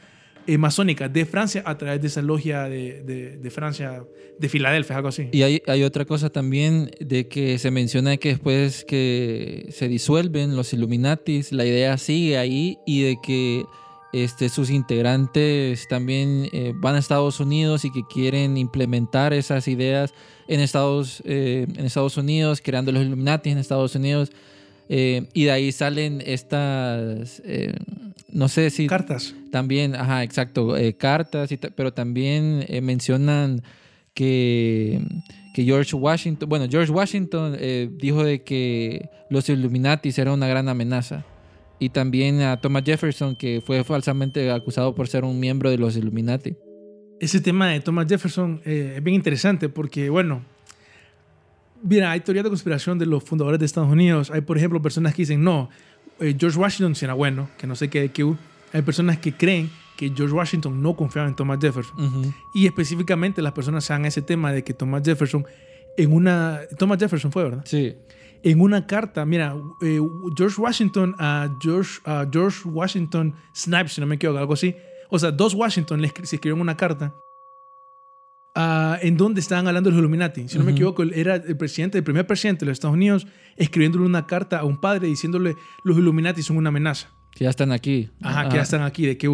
[0.47, 4.01] eh, masónica de Francia a través de esa logia de, de- de Francia,
[4.39, 5.27] de Filadelfia, algo así.
[5.31, 10.55] Y hay, hay otra cosa también de que se menciona que después que se disuelven
[10.55, 13.63] los Illuminatis, la idea sigue ahí y de que
[14.13, 20.13] este, sus integrantes también eh, van a Estados Unidos y que quieren implementar esas ideas
[20.47, 24.31] en Estados, eh, en Estados Unidos, creando los Illuminati en Estados Unidos.
[24.89, 27.73] eh, y de ahí salen estas, eh,
[28.31, 28.87] no sé si...
[28.87, 29.35] Cartas.
[29.51, 33.61] También, ajá, exacto, cartas, y pero también mencionan
[34.13, 35.01] que,
[35.53, 40.67] que George Washington, bueno, George Washington eh, dijo de que los Illuminatis eran una gran
[40.69, 41.25] amenaza.
[41.79, 45.95] Y también a Thomas Jefferson, que fue falsamente acusado por ser un miembro de los
[45.95, 46.55] Illuminati.
[47.19, 50.41] Ese tema de Thomas Jefferson eh, es bien interesante porque, bueno,
[51.81, 54.31] mira, hay teorías de conspiración de los fundadores de Estados Unidos.
[54.31, 55.69] Hay, por ejemplo, personas que dicen, no,
[56.19, 58.23] eh, George Washington sí era bueno, que no sé qué de qué.
[58.23, 58.37] hubo.
[58.73, 62.33] Hay personas que creen que George Washington no confiaba en Thomas Jefferson.
[62.53, 65.45] Y específicamente las personas se dan ese tema de que Thomas Jefferson,
[65.97, 66.61] en una...
[66.77, 67.63] Thomas Jefferson fue, ¿verdad?
[67.65, 67.95] Sí.
[68.43, 69.99] En una carta, mira, eh,
[70.37, 74.75] George Washington a George, a George Washington Snipes, si no me equivoco, algo así.
[75.09, 77.13] O sea, dos Washington le escri- se escribieron una carta
[78.55, 80.47] ah, en donde estaban hablando de los Illuminati.
[80.47, 80.77] Si no me Ujú.
[80.77, 84.59] equivoco, él era el presidente, el primer presidente de los Estados Unidos, escribiéndole una carta
[84.59, 87.09] a un padre diciéndole los Illuminati son una amenaza.
[87.35, 88.09] Que ya están aquí.
[88.21, 89.27] Ajá, que ya están aquí, de que.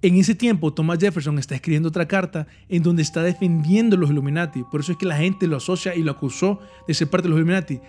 [0.00, 4.62] En ese tiempo, Thomas Jefferson está escribiendo otra carta en donde está defendiendo los Illuminati.
[4.70, 7.30] Por eso es que la gente lo asocia y lo acusó de ser parte de
[7.30, 7.80] los Illuminati.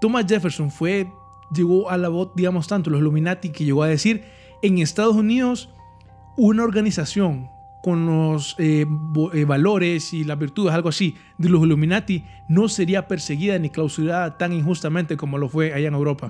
[0.00, 1.10] Thomas Jefferson fue,
[1.54, 4.22] llegó a la voz, digamos tanto, los Illuminati, que llegó a decir,
[4.62, 5.68] en Estados Unidos,
[6.36, 7.48] una organización
[7.82, 8.84] con los eh,
[9.32, 14.36] eh, valores y las virtudes, algo así, de los Illuminati, no sería perseguida ni clausurada
[14.38, 16.28] tan injustamente como lo fue allá en Europa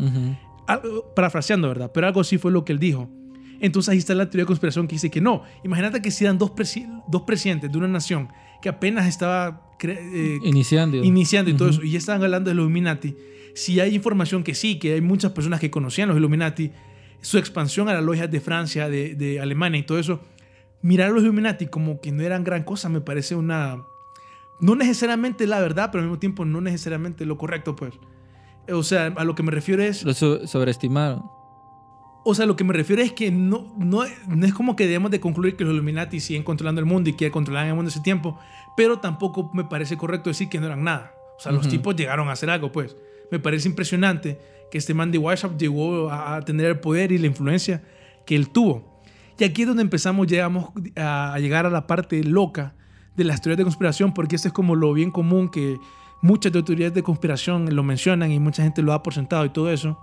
[1.15, 1.91] parafraseando, ¿verdad?
[1.95, 3.09] Pero algo así fue lo que él dijo.
[3.61, 5.43] Entonces ahí está la teoría de conspiración que dice que no.
[5.65, 8.29] Imagínate que si eran dos, presi- dos presidentes de una nación
[8.61, 10.97] que apenas estaba eh, Iniciando.
[11.05, 13.15] iniciando y todo eso, y ya estaban hablando de los Illuminati,
[13.57, 16.71] si hay información que sí, que hay muchas personas que conocían los Illuminati,
[17.23, 20.21] su expansión a las logias de Francia, de, de Alemania y todo eso,
[20.83, 23.83] mirar a los Illuminati como que no eran gran cosa me parece una...
[24.61, 27.95] No necesariamente la verdad, pero al mismo tiempo no necesariamente lo correcto, pues.
[28.73, 30.03] O sea, a lo que me refiero es...
[30.05, 31.23] Lo so- sobreestimaron.
[32.25, 35.11] O sea, lo que me refiero es que no, no, no es como que debemos
[35.11, 38.01] de concluir que los Illuminati siguen controlando el mundo y que controlaban el mundo ese
[38.01, 38.39] tiempo,
[38.77, 41.13] pero tampoco me parece correcto decir que no eran nada.
[41.39, 42.97] O sea, los tipos llegaron a hacer algo, pues.
[43.31, 44.39] Me parece impresionante
[44.71, 47.83] que este man de WhatsApp llegó a, tener el poder y la influencia
[48.25, 49.01] que él tuvo.
[49.39, 52.75] Y aquí es donde empezamos, llegamos a llegar a la parte loca
[53.17, 55.79] de las teorías de conspiración, porque esto es como lo bien común que
[56.23, 59.51] muchas de teorías de conspiración lo mencionan y mucha gente lo da por sentado y
[59.51, 59.99] todo eso.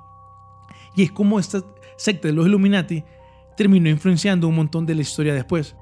[0.96, 1.62] Y es como esta
[1.98, 3.04] secta de los Illuminati
[3.58, 5.76] terminó influenciando un montón de la historia después.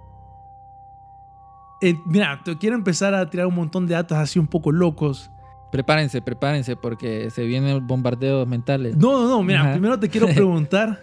[1.82, 5.32] Eh, mira, te quiero empezar a tirar un montón de datos así un poco locos.
[5.72, 8.98] Prepárense, prepárense, porque se vienen bombardeos mentales.
[8.98, 9.72] No, no, no, mira, Ajá.
[9.72, 11.00] primero te quiero preguntar,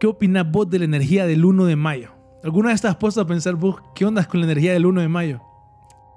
[0.00, 2.10] ¿qué opinas vos de la energía del 1 de mayo?
[2.42, 5.08] ¿Alguna vez estás puesto a pensar vos qué onda con la energía del 1 de
[5.08, 5.42] mayo?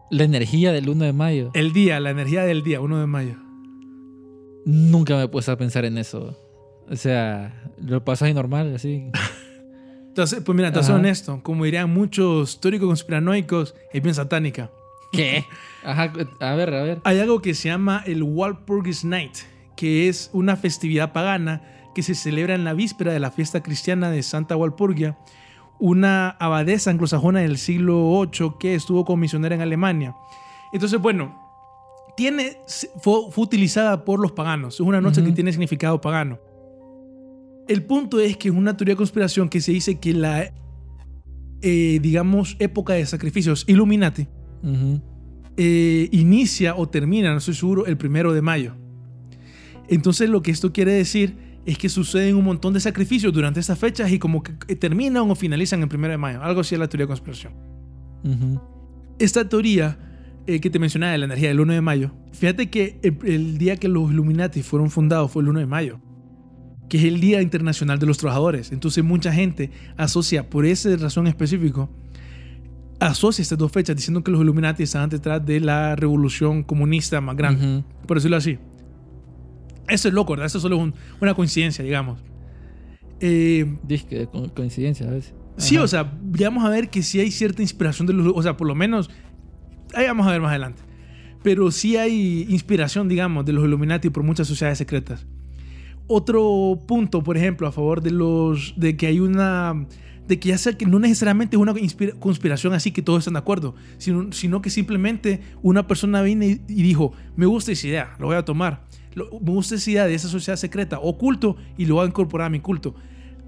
[0.10, 1.52] La energía del 1 de mayo.
[1.54, 3.36] El día, la energía del día, 1 de mayo.
[4.66, 6.38] Nunca me he puesto a pensar en eso.
[6.90, 9.10] O sea, lo pasas ahí normal, así.
[10.08, 14.70] Entonces, pues mira, te soy honesto, como dirían muchos teóricos conspiranoicos, es bien satánica.
[15.12, 15.46] ¿Qué?
[15.84, 17.02] Ajá, a ver, a ver.
[17.04, 19.38] Hay algo que se llama el Walpurgis Night,
[19.76, 21.62] que es una festividad pagana
[21.94, 25.18] que se celebra en la víspera de la fiesta cristiana de Santa Walpurgia,
[25.80, 30.16] una abadesa anglosajona del siglo VIII que estuvo como misionera en Alemania.
[30.72, 31.38] Entonces, bueno,
[32.16, 32.58] tiene,
[33.02, 34.76] fue, fue utilizada por los paganos.
[34.76, 36.40] Es una noche que tiene significado pagano.
[37.68, 40.54] El punto es que es una teoría de conspiración que se dice que la,
[41.62, 44.28] eh, digamos, época de sacrificios Illuminati
[45.58, 48.76] Eh, inicia o termina, no estoy seguro, el primero de mayo.
[49.88, 53.78] Entonces lo que esto quiere decir es que suceden un montón de sacrificios durante estas
[53.78, 56.42] fechas y como que terminan o finalizan el primero de mayo.
[56.42, 57.54] Algo así es la teoría de conspiración.
[59.20, 60.00] Esta teoría
[60.48, 63.58] eh, que te mencionaba de la energía del 1 de mayo, fíjate que el, el
[63.58, 66.00] día que los Illuminati fueron fundados fue el 1 de mayo,
[66.90, 68.72] que es el Día Internacional de los Trabajadores.
[68.72, 71.90] Entonces mucha gente asocia, por esa razón específico,
[73.10, 77.36] asocia estas dos fechas diciendo que los Illuminati estaban detrás de la revolución comunista más
[77.36, 77.84] grande, Ujú.
[78.08, 78.58] por decirlo así.
[79.88, 80.46] Eso es loco, ¿verdad?
[80.46, 82.20] Eso solo es un- una coincidencia, digamos.
[83.20, 85.34] Eh, de co- coincidencia a veces.
[85.58, 85.84] Sí, Ajá.
[85.84, 88.32] o sea, ya vamos a ver que sí hay cierta inspiración de los.
[88.36, 89.10] O sea, por lo menos.
[89.94, 90.82] Ahí vamos a ver más adelante.
[91.44, 95.26] Pero sí hay inspiración, digamos, de los Illuminati por muchas sociedades secretas.
[96.08, 98.74] Otro punto, por ejemplo, a favor de los.
[98.78, 99.86] de que hay una
[100.28, 101.74] de que ya sea que no necesariamente es una
[102.20, 106.56] conspiración así que todos están de acuerdo, sino, sino que simplemente una persona vino y,
[106.68, 110.30] dijo, me gusta esa idea, lo voy a tomar, me gusta esa idea de esa
[110.30, 112.96] sociedad secreta o culto y lo voy a incorporar a mi culto.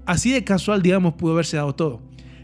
[0.06, 2.02] Así de casual, digamos, pudo haberse dado todo.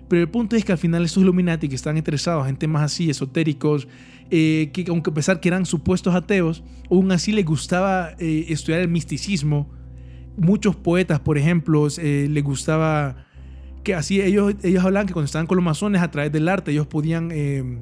[0.08, 3.10] Pero el punto es que al final estos Illuminati que están interesados en temas así
[3.10, 3.86] esotéricos,
[4.30, 8.80] eh, que aunque a pesar que eran supuestos ateos, aún así les gustaba eh, estudiar
[8.80, 9.70] el misticismo.
[10.36, 13.26] Muchos poetas, por ejemplo, eh, les gustaba
[13.82, 16.70] que así ellos, ellos hablaban que cuando estaban con los masones a través del arte
[16.70, 17.78] ellos podían eh,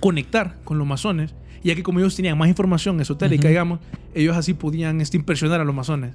[0.00, 3.48] conectar con los masones, ya que como ellos tenían más información esotérica, Ujú.
[3.48, 3.80] digamos,
[4.14, 6.14] ellos así podían este, impresionar a los masones.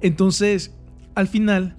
[0.00, 0.74] Entonces,
[1.14, 1.76] al final,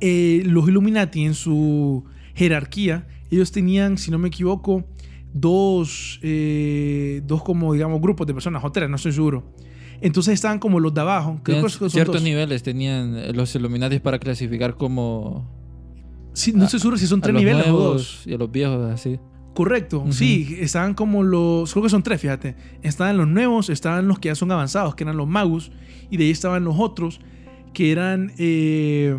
[0.00, 4.84] eh, los Illuminati en su jerarquía, ellos tenían, si no me equivoco,
[5.32, 9.52] dos, eh, dos como, digamos, grupos de personas, o tres, no estoy seguro.
[10.00, 11.40] Entonces estaban como los de abajo.
[11.42, 12.22] Creo Tenían que son ciertos dos.
[12.24, 15.48] niveles tenían los Illuminati para clasificar como
[16.32, 18.22] Sí, no estoy seguro si son tres niveles o dos.
[18.26, 19.18] y a los viejos, así.
[19.52, 22.54] Correcto, sí, estaban como los, creo que son tres, fíjate.
[22.82, 25.72] Estaban los nuevos, estaban los que ya son avanzados, que eran los magos,
[26.08, 27.20] y de ahí estaban los otros,
[27.74, 28.32] que eran...
[28.38, 29.14] eh,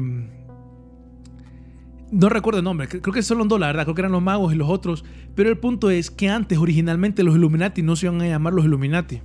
[2.12, 4.22] no recuerdo el nombre, cre- creo que son dos, la verdad, creo que eran los
[4.22, 5.04] magos y los otros,
[5.36, 8.66] pero el punto es que antes originalmente los Illuminati no se iban a llamar los
[8.66, 9.22] Illuminati,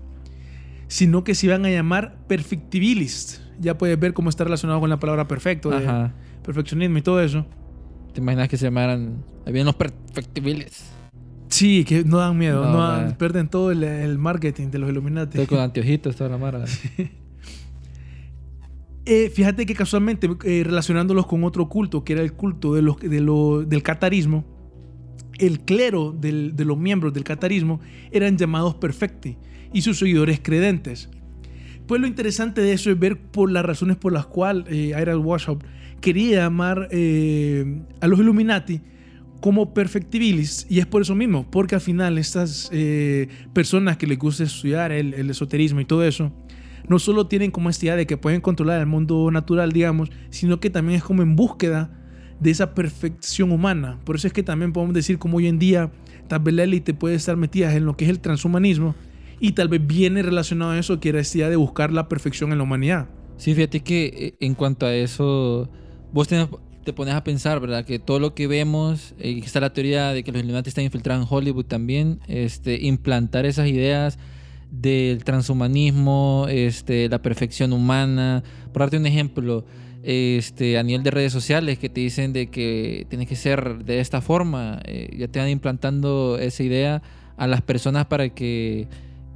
[0.88, 3.42] sino que se iban a llamar Perfectibilists.
[3.60, 6.10] Ya puedes ver cómo está relacionado con la palabra perfecto, de
[6.42, 7.46] perfeccionismo y todo eso.
[8.12, 9.24] ¿Te imaginas que se llamaran...
[9.46, 10.84] Habían los perfectibles.
[11.48, 13.16] Sí, que no dan miedo, No, no, dan- man.
[13.18, 15.36] pierden todo el, el marketing de los Illuminati.
[15.38, 16.64] Todo con anteojitos, toda la mara.
[19.04, 22.98] Eh, fíjate que casualmente, eh, relacionándolos con otro culto, que era el culto de los,
[22.98, 24.44] de lo- del catarismo,
[25.38, 27.80] el clero del- de los miembros del catarismo
[28.10, 29.36] eran llamados perfecti
[29.72, 31.08] y sus seguidores credentes.
[31.86, 35.16] Pues lo interesante de eso es ver por las razones por las cuales eh, Ira
[35.16, 35.64] Washout
[36.00, 38.80] quería llamar eh, a los Illuminati
[39.40, 44.18] como perfectibilis y es por eso mismo, porque al final estas eh, personas que les
[44.18, 46.32] gusta estudiar el, el esoterismo y todo eso,
[46.88, 50.58] no solo tienen como esta idea de que pueden controlar el mundo natural, digamos, sino
[50.58, 51.90] que también es como en búsqueda
[52.40, 53.98] de esa perfección humana.
[54.04, 55.90] Por eso es que también podemos decir como hoy en día
[56.28, 58.94] tal vez la élite puede estar metida en lo que es el transhumanismo
[59.40, 62.52] y tal vez viene relacionado a eso que era esta idea de buscar la perfección
[62.52, 63.08] en la humanidad.
[63.36, 65.68] Sí, fíjate que eh, en cuanto a eso,
[66.12, 67.84] vos te, pones a pensar, ¿verdad?
[67.84, 71.26] Que todo lo que vemos, eh, está la teoría de que los Illuminati están infiltrados
[71.26, 74.18] en Hollywood también, este, implantar esas ideas
[74.70, 78.42] del transhumanismo, este, la perfección humana.
[78.72, 79.64] Por darte un ejemplo,
[80.02, 84.00] este, a nivel de redes sociales que te dicen de que tienes que ser de
[84.00, 87.02] esta forma, eh, ya te van implantando esa idea
[87.36, 88.88] a las personas para que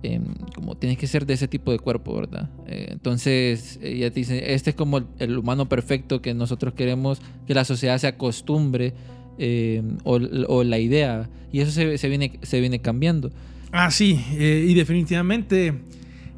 [0.02, 0.24] em,
[0.54, 2.50] como tienes que ser de ese tipo de cuerpo, ¿verdad?
[2.66, 7.20] Eh, entonces, ya te dicen, este es como el, el humano perfecto que nosotros queremos
[7.46, 8.94] que la sociedad se acostumbre
[9.38, 11.28] eh, o, o la idea.
[11.52, 13.30] Y eso se, se viene, se viene cambiando.
[13.72, 15.74] Ah, sí, eh, y definitivamente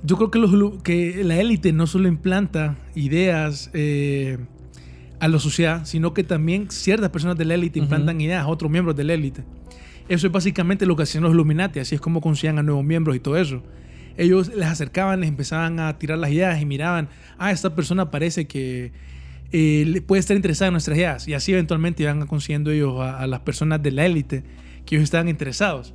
[0.05, 4.39] yo creo que, los, lu- que la élite no solo implanta ideas eh,
[5.21, 8.71] a la sociedad, sino que también ciertas personas de la élite implantan ideas a otros
[8.71, 9.45] miembros de la élite.
[10.13, 13.17] Eso es básicamente lo que hacían los Illuminati, así es como conseguían a nuevos miembros
[13.17, 13.63] y todo eso.
[14.19, 17.09] Ellos les acercaban, les empezaban a tirar las ideas y miraban,
[17.39, 18.93] ah, esta persona parece que
[19.53, 21.29] eh, puede estar interesada en nuestras ideas.
[21.29, 24.45] Y así eventualmente iban consiguiendo ellos a, las personas de la élite
[24.85, 25.95] que ellos estaban interesados.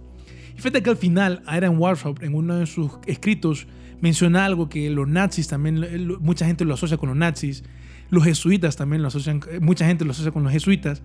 [0.56, 3.68] Y fíjate que al final, Aaron Warshop, en uno de sus escritos,
[4.02, 5.86] menciona algo que los nazis también,
[6.22, 7.64] mucha gente lo asocia con los nazis,
[8.10, 11.04] los jesuitas también lo asocian, eh, mucha gente lo asocia con los jesuitas,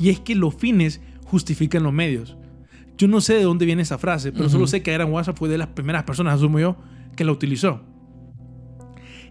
[0.00, 2.34] y es que los fines justifican los medios.
[2.98, 5.48] Yo no sé de dónde viene esa frase, pero solo sé que Aaron Warshop fue
[5.48, 6.76] de las primeras personas, asumo yo,
[7.14, 7.82] que la utilizó.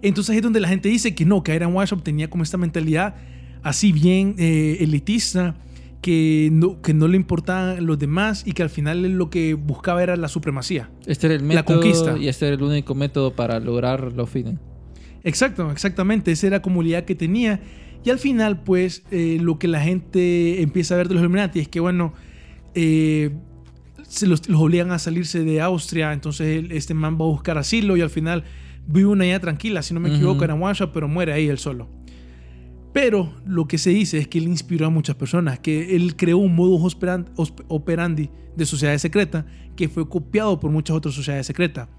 [0.02, 3.16] Entonces es donde la gente dice que no, que Aaron Warshop tenía como esta mentalidad
[3.64, 5.56] así bien eh, elitista,
[6.02, 10.04] que no, que no le importaban los demás y que al final lo que buscaba
[10.04, 10.92] era la supremacía.
[11.08, 12.16] Este era el La método conquista.
[12.16, 14.60] y este era el único método para lograr los fines.
[15.24, 16.32] Exacto, exactamente.
[16.32, 17.60] Esa era la idea que tenía.
[18.04, 21.60] Y al final, pues, eh, lo que la gente empieza a ver de los Illuminati
[21.60, 22.14] es que, bueno,
[22.76, 23.32] eh,
[24.16, 26.14] se los, los obligan a salirse de Austria.
[26.14, 28.44] Entonces, él- este man va a buscar asilo y al final
[28.88, 29.82] vive una vida tranquila.
[29.82, 31.90] Si no me equivoco, era Washa, pero muere ahí él solo.
[32.94, 36.38] Pero lo que se dice es que él inspiró a muchas personas, que él creó
[36.38, 36.96] un modus
[37.68, 39.44] operandi de sociedades secretas
[39.76, 41.90] que fue copiado por muchas otras sociedades secretas.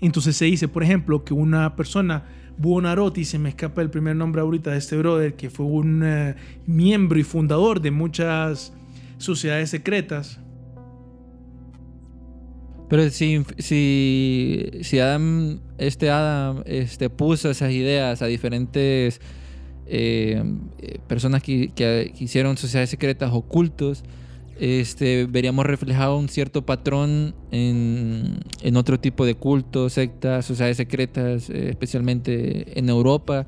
[0.00, 2.24] Entonces se dice, por ejemplo, que una persona,
[2.56, 6.34] Buonarroti, se me escapa el primer nombre ahorita de este brother, que fue un eh,
[6.66, 8.72] miembro y fundador de muchas
[9.18, 10.40] sociedades secretas.
[12.88, 19.20] Pero si, si, si Adam, este Adam este, puso esas ideas a diferentes
[19.86, 20.42] eh,
[20.78, 24.04] eh, personas que, que- hicieron sociedades secretas ocultos,
[24.58, 31.50] este, veríamos reflejado un cierto patrón en, en otro tipo de cultos, sectas, sociedades secretas,
[31.50, 33.46] eh, especialmente en Europa,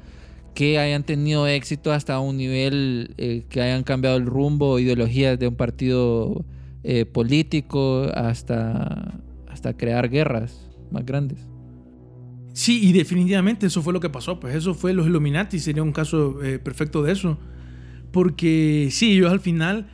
[0.54, 3.14] que hayan tenido éxito hasta un nivel
[3.48, 6.44] que hayan cambiado el rumbo ideologías de un partido
[7.12, 9.20] político hasta,
[9.60, 11.46] hasta crear guerras más grandes.
[12.54, 14.40] Sí, y definitivamente eso fue lo que pasó.
[14.40, 17.36] Pues eso fue los Illuminati, sería un caso eh, perfecto de eso.
[18.10, 19.86] Porque sí, ellos al final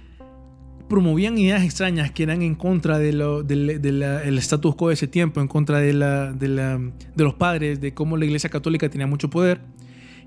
[0.88, 5.40] promovían ideas extrañas que eran en contra del de de status quo de ese tiempo,
[5.40, 9.08] en contra de, la, de, la- de los padres, de cómo la iglesia católica tenía
[9.08, 9.60] mucho poder.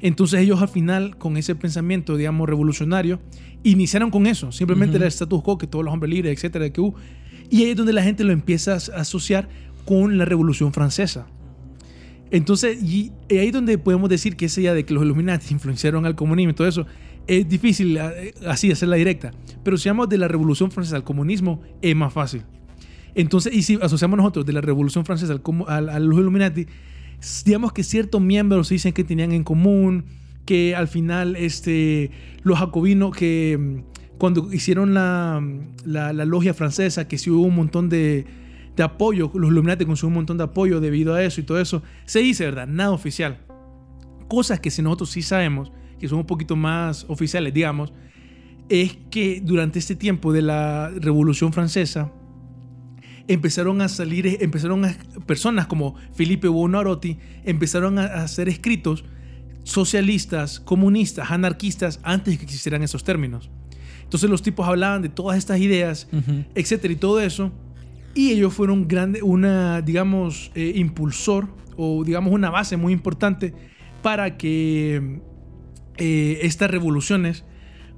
[0.02, 3.22] Entonces ellos al final, con ese pensamiento, digamos, revolucionario,
[3.64, 4.52] iniciaron con eso.
[4.52, 4.98] Simplemente Ujú.
[4.98, 6.96] era el status quo, que todos los hombres libres, etcétera, que hubo.
[7.50, 9.50] Y ahí es donde la gente lo empieza a asociar
[9.86, 11.28] con la Revolución Francesa.
[12.32, 16.06] Entonces, y ahí es donde podemos decir que esa idea de que los Illuminati influenciaron
[16.06, 16.86] al comunismo y todo eso,
[17.28, 19.32] es difícil eh, así hacerla directa.
[19.64, 22.44] Pero si hablamos de la Revolución Francesa al comunismo, es más fácil.
[23.16, 26.68] Entonces, y si asociamos nosotros de la Revolución Francesa al, al- a los Illuminati,
[27.46, 30.06] digamos que ciertos miembros dicen que tenían en común,
[30.46, 32.12] que al final este,
[32.44, 35.42] los jacobinos, que mm, cuando hicieron la,
[35.86, 38.26] la, la logia francesa, que sí hubo un montón de,
[38.76, 41.82] de apoyo, los Illuminati consiguieron un montón de apoyo debido a eso y todo eso,
[42.06, 42.68] se dice, ¿verdad?
[42.68, 43.40] Nada oficial.
[44.28, 47.94] Cosas que si nosotros sí sabemos, que son un poquito más oficiales, digamos,
[48.68, 52.12] es que durante este tiempo de la Revolución Francesa,
[53.28, 54.96] empezaron a salir, empezaron a,
[55.26, 59.06] personas como Felipe Buonarroti, empezaron a, a hacer escritos
[59.64, 63.50] socialistas, comunistas, anarquistas, antes que existieran esos términos.
[64.10, 66.08] Entonces los tipos hablaban de todas estas ideas,
[66.56, 67.52] etcétera, y todo eso.
[68.16, 71.48] Y ellos fueron grande, una, digamos, eh, impulsor
[71.78, 73.54] o, digamos, una base muy importante
[74.02, 75.20] para que
[75.98, 77.46] eh, estas revoluciones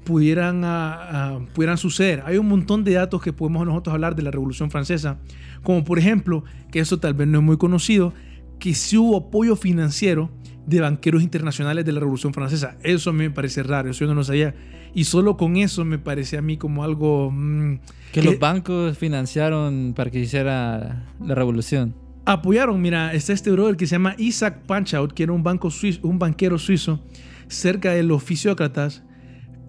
[0.03, 2.23] pudieran, ah, ah, pudieran suceder.
[2.25, 5.17] Hay un montón de datos que podemos nosotros hablar de la Revolución Francesa,
[5.63, 6.43] como por ejemplo,
[6.73, 8.13] que eso tal vez no es muy conocido,
[8.59, 10.29] que sí hubo apoyo financiero
[10.67, 12.75] de banqueros internacionales de la Revolución Francesa.
[12.83, 14.53] Eso a mí me parece raro, eso yo no lo sabía.
[14.93, 17.31] Y solo con eso me parece a mí como algo...
[17.31, 17.79] mm,
[18.11, 21.95] Que los bancos financiaron para que hiciera la revolución.
[22.25, 25.99] apoyaron, mira, está este brother que se llama Isaac Punchout, que era un, banco suizo,
[26.03, 27.01] un banquero suizo
[27.47, 29.03] cerca de los fisiócratas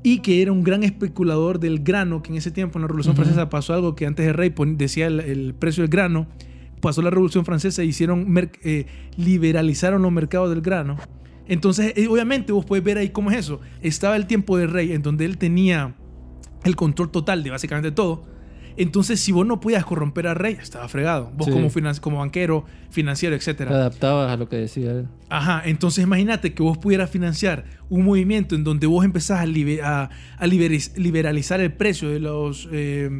[0.02, 3.14] y que era un gran especulador del grano, que en ese tiempo en la Revolución.
[3.14, 6.26] Francesa pasó algo que antes el rey decía el, el precio del grano,
[6.80, 8.26] pasó la Revolución Francesa e hicieron,
[8.64, 10.96] eh, liberalizaron los mercados del grano.
[11.48, 13.60] Entonces, eh, obviamente vos puedes ver ahí cómo es eso.
[13.80, 15.94] Estaba el tiempo del rey en donde él tenía
[16.64, 18.30] el control total de básicamente todo.
[18.78, 21.30] Entonces, si vos no podías corromper al rey, estaba fregado.
[21.36, 21.52] Vos Sí.
[21.52, 21.68] como,
[22.00, 23.70] como banquero, financiero, Te etcétera.
[23.70, 25.08] adaptabas a lo que decía él.
[25.28, 29.82] Ajá, entonces imagínate que vos pudieras financiar un movimiento en donde vos empezás a, libe-
[29.82, 33.10] a- a liberalizar el precio de los eh,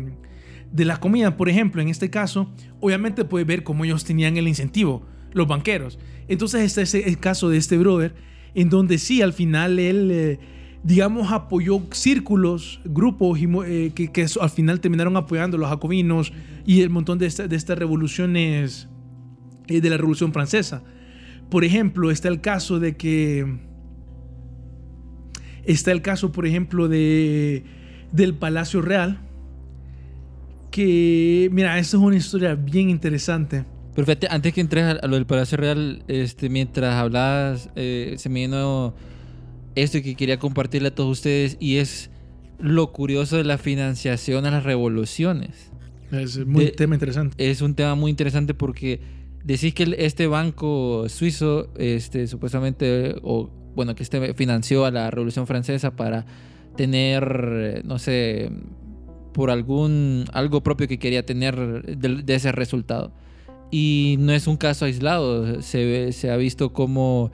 [0.72, 2.50] de las comidas, por ejemplo, en este caso,
[2.80, 5.04] obviamente puedes ver cómo ellos tenían el incentivo,
[5.34, 5.98] los banqueros.
[6.28, 8.14] Entonces este es el caso de este brother,
[8.54, 10.38] en donde sí, al final él, eh,
[10.82, 16.32] digamos, apoyó círculos, grupos eh, que, que al final terminaron apoyando a los jacobinos
[16.66, 18.88] y el montón de, esta- de estas revoluciones
[19.68, 20.82] eh, de la Revolución Francesa.
[21.50, 23.58] Por ejemplo, está el caso de que.
[25.64, 27.64] Está el caso, por ejemplo, de,
[28.10, 29.20] del Palacio Real.
[30.70, 33.64] Que, mira, esta es una historia bien interesante.
[33.94, 38.28] Pero fíjate, antes que entres a, lo del Palacio Real, este, mientras hablabas, eh, se
[38.28, 38.94] me vino
[39.74, 42.10] esto que quería compartirle a todos ustedes y es
[42.58, 45.70] lo curioso de la financiación a las revoluciones.
[46.10, 47.50] Es un De- tema interesante.
[47.50, 49.00] Es un tema muy interesante porque
[49.44, 55.46] decís que este banco suizo, este, supuestamente, o bueno, que este financió a la Revolución
[55.46, 56.26] Francesa para
[56.76, 58.50] tener, no sé,
[59.32, 61.56] por algún, algo propio que quería tener
[61.96, 63.12] de, de ese resultado.
[63.72, 67.32] Y no es un caso aislado, se, ve- se ha visto como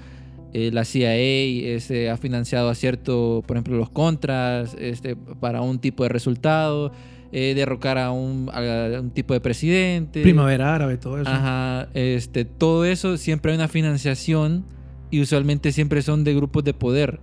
[0.54, 5.80] eh, la CIA este, ha financiado a cierto, por ejemplo, los contras este, para un
[5.80, 6.92] tipo de resultado,
[7.32, 10.22] eh, derrocar a un, a un tipo de presidente.
[10.22, 11.28] Primavera árabe, todo eso.
[11.28, 14.64] Ajá, este, todo eso siempre hay una financiación
[15.10, 17.18] y usualmente siempre son de grupos de poder.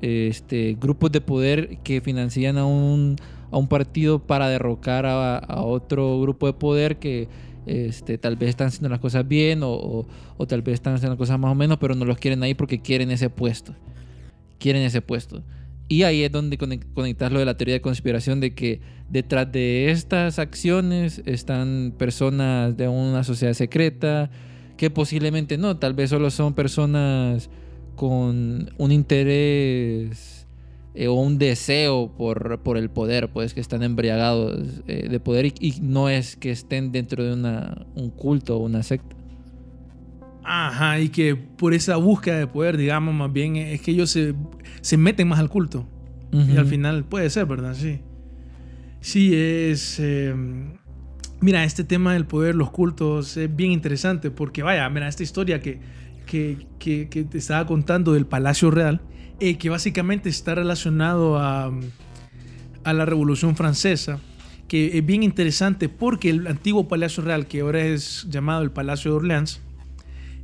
[0.00, 3.16] Este, grupos de poder que financian a un,
[3.50, 7.28] a un partido para derrocar a, a otro grupo de poder que
[7.66, 10.06] este, tal vez están haciendo las cosas bien o, o-
[10.36, 12.54] o tal vez están haciendo las cosas más o menos, pero no los quieren ahí
[12.54, 13.74] porque quieren ese puesto.
[14.58, 15.42] Quieren ese puesto.
[15.88, 19.50] Y ahí es donde conec- conectas lo de la teoría de conspiración de que detrás
[19.52, 24.30] de estas acciones están personas de una sociedad secreta
[24.76, 27.50] que posiblemente no, tal vez solo son personas
[27.94, 30.41] con un interés
[30.94, 35.46] eh, o un deseo por, por el poder, pues que están embriagados eh, de poder
[35.46, 39.16] y, y no es que estén dentro de una, un culto o una secta.
[40.44, 44.34] Ajá, y que por esa búsqueda de poder, digamos, más bien es que ellos se,
[44.80, 45.86] se meten más al culto.
[46.32, 46.58] Y Ujú.
[46.58, 47.74] al final puede ser, ¿verdad?
[47.74, 48.00] Sí.
[49.00, 49.98] Sí, es...
[50.00, 50.34] eh,
[51.40, 55.60] mira, este tema del poder, los cultos, es bien interesante porque, vaya, mira, esta historia
[55.60, 55.80] que,
[56.26, 59.00] que, que- que te estaba contando del Palacio Real,
[59.44, 61.72] eh, que básicamente está relacionado a,
[62.84, 64.20] a la Revolución Francesa,
[64.68, 69.10] que es bien interesante porque el antiguo Palacio Real, que ahora es llamado el Palacio
[69.10, 69.60] de Orleans,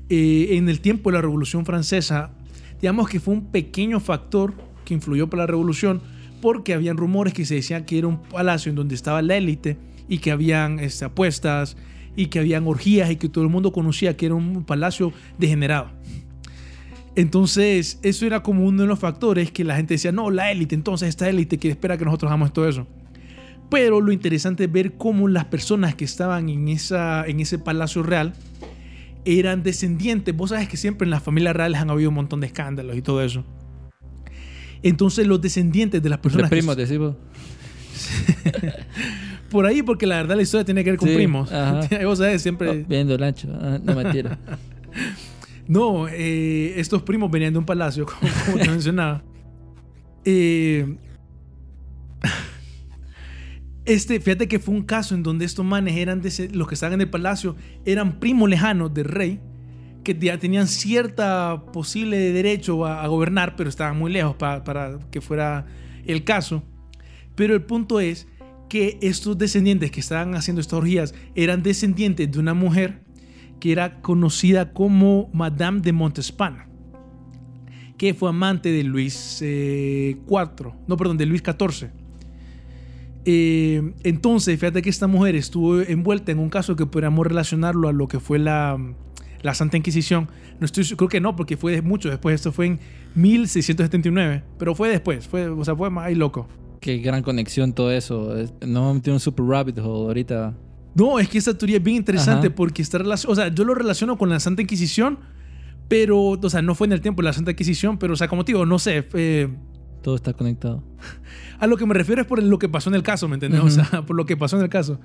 [0.08, 2.32] eh, en el tiempo de la Revolución Francesa,
[2.80, 4.52] digamos que fue un pequeño factor
[4.84, 6.02] que influyó para la revolución,
[6.40, 9.76] porque habían rumores que se decían que era un palacio en donde estaba la élite
[10.08, 11.76] y que habían este, apuestas
[12.16, 15.97] y que habían orgías y que todo el mundo conocía que era un palacio degenerado.
[17.18, 20.76] Entonces, eso era como uno de los factores que la gente decía, no, la élite,
[20.76, 22.86] entonces esta élite que espera que nosotros hagamos todo eso.
[23.70, 28.04] Pero lo interesante es ver cómo las personas que estaban en, esa, en ese palacio
[28.04, 28.34] real
[29.24, 30.34] eran descendientes.
[30.36, 33.02] Vos sabes que siempre en las familias reales han habido un montón de escándalos y
[33.02, 33.44] todo eso.
[34.84, 36.48] Entonces los descendientes de las personas...
[36.48, 37.16] que- primos, decimos.
[39.50, 41.50] por ahí, porque la verdad la historia tiene que ver con Sí, primos.
[41.52, 41.80] ajá.
[42.04, 42.84] Vos sabes, siempre...
[42.88, 43.48] Viendo el ancho.
[43.60, 44.38] Ah, no mentira.
[45.68, 49.22] No, eh, estos primos venían de un palacio, como, como te mencionaba.
[50.24, 50.96] Eh,
[53.84, 56.74] este, fíjate que fue un caso en donde estos manes eran de ese- los que
[56.74, 57.56] estaban en el palacio,
[57.86, 59.40] eran primos lejanos del rey,
[60.04, 64.98] que ya tenían cierta posible derecho a, a gobernar, pero estaban muy lejos pa- para
[65.10, 65.64] que fuera
[66.04, 66.62] el caso.
[67.34, 68.26] Pero el punto es
[68.68, 73.00] que estos descendientes que estaban haciendo estas orgías eran descendientes de una mujer
[73.60, 76.66] que era conocida como Madame de Montespan,
[77.96, 81.90] que fue amante de Luis eh, IV, no, perdón, de Luis XIV.
[83.24, 87.92] Eh, entonces, fíjate que esta mujer estuvo envuelta en un caso que podríamos relacionarlo a
[87.92, 88.78] lo que fue la,
[89.42, 90.28] la Santa Inquisición.
[90.60, 92.34] No estoy, creo que no, porque fue mucho después.
[92.36, 92.80] Esto fue en
[93.16, 95.26] 1679, pero fue después.
[95.28, 96.48] Fue, o sea, fue más ahí loco.
[96.80, 98.36] Qué gran conexión todo eso.
[98.36, 100.54] Es- No tiene un super rabbit hole ahorita.
[100.98, 102.56] No, es que esta teoría es bien interesante Ajá.
[102.56, 105.20] porque está relacionado, o sea, yo lo relaciono con la Santa Inquisición,
[105.86, 108.26] pero, o sea, no fue en el tiempo de la Santa Inquisición, pero, o sea,
[108.26, 109.48] como te digo, no sé, eh,
[110.02, 110.82] Todo está conectado.
[111.60, 113.60] a lo que me refiero es por lo que pasó en el caso, ¿me entiendes?
[113.60, 114.98] O sea, por lo que pasó en el caso.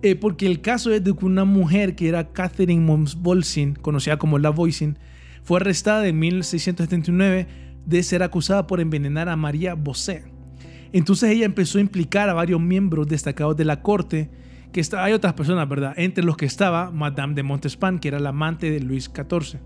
[0.00, 4.38] Eh, porque el caso es de que una mujer que era Catherine Monsvolsin, conocida como
[4.38, 4.98] La Voisin,
[5.42, 7.46] fue arrestada en 1679
[7.84, 10.24] de ser acusada por envenenar a María Bosé.
[10.94, 14.30] Entonces ella empezó a implicar a varios miembros destacados de la corte,
[14.76, 15.94] que hay otras personas, ¿verdad?
[15.96, 19.58] Entre los que estaba Madame de Montespan, que era la amante de Luis XIV.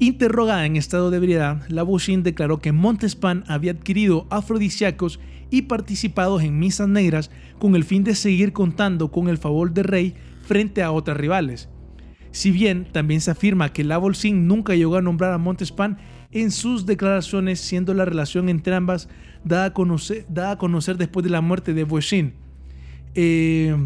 [0.00, 6.40] Interrogada en estado de ebriedad, la Bouchin declaró que Montespan había adquirido afrodisíacos y participado
[6.40, 7.30] en misas negras
[7.60, 11.68] con el fin de seguir contando con el favor del rey frente a otras rivales.
[12.32, 15.98] Si bien también se afirma que la Bolsín nunca llegó a nombrar a Montespan
[16.32, 19.08] en sus declaraciones, siendo la relación entre ambas
[19.44, 22.41] dada a conocer, dada a conocer después de la muerte de Bouchin.
[23.14, 23.76] Eh,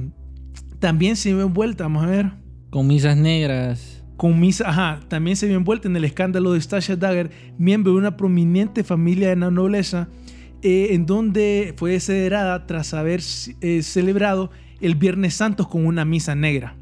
[0.79, 2.33] también se vio envuelta, vamos a ver
[2.70, 4.05] Con misas negras.
[4.16, 7.99] con misa, ajá, también se vio envuelta en el escándalo de Stasha Dagger, miembro de
[7.99, 10.09] una prominente familia de la nobleza,
[10.62, 13.20] eh, en donde fue desheredada tras haber
[13.61, 14.51] eh, celebrado
[14.81, 16.77] el Viernes Santo con una misa negra.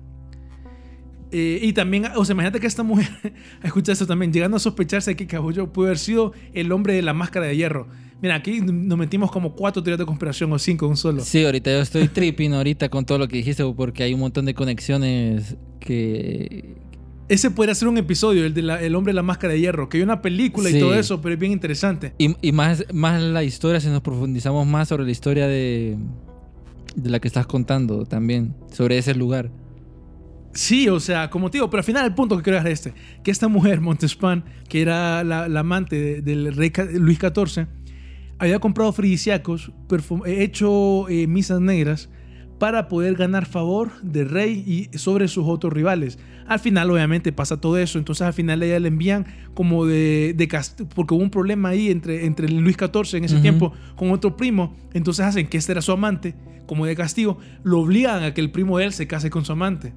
[1.36, 3.08] Eh, y también, o sea, imagínate que esta mujer,
[3.64, 7.12] escucha esto también, llegando a sospecharse que Cabullo pudo haber sido el hombre de la
[7.12, 7.88] máscara de hierro.
[8.22, 11.22] Mira, aquí nos metimos como cuatro teorías de conspiración o cinco, un solo.
[11.22, 14.44] Sí, ahorita yo estoy tripping ahorita con todo lo que dijiste porque hay un montón
[14.46, 16.76] de conexiones que...
[17.28, 19.88] Ese podría ser un episodio, el de la- el hombre de la máscara de hierro,
[19.88, 22.12] que hay una película y todo eso, pero es bien interesante.
[22.18, 25.96] Y, y más, más la historia, si nos profundizamos más sobre la historia de,
[26.96, 29.50] de la que estás contando también, sobre ese lugar.
[30.52, 32.86] Sí, o sea, como te digo, pero al final el punto que quiero dejar es
[32.86, 32.94] este,
[33.24, 37.66] que esta mujer, Montespan, que era la, la amante de- del rey Luis XIV,
[38.44, 42.08] había comprado eh, hecho eh, misas negras,
[42.58, 46.18] para poder ganar favor del rey y sobre sus otros rivales.
[46.46, 50.48] Al final, obviamente, pasa todo eso, entonces al final ella le envían como de, de
[50.94, 53.42] porque hubo un problema ahí entre, entre Luis XIV en ese Ujú.
[53.42, 56.34] tiempo con otro primo, entonces hacen que este era su amante,
[56.66, 59.52] como de castigo, lo obligan a que el primo de él se case con su
[59.52, 59.92] amante.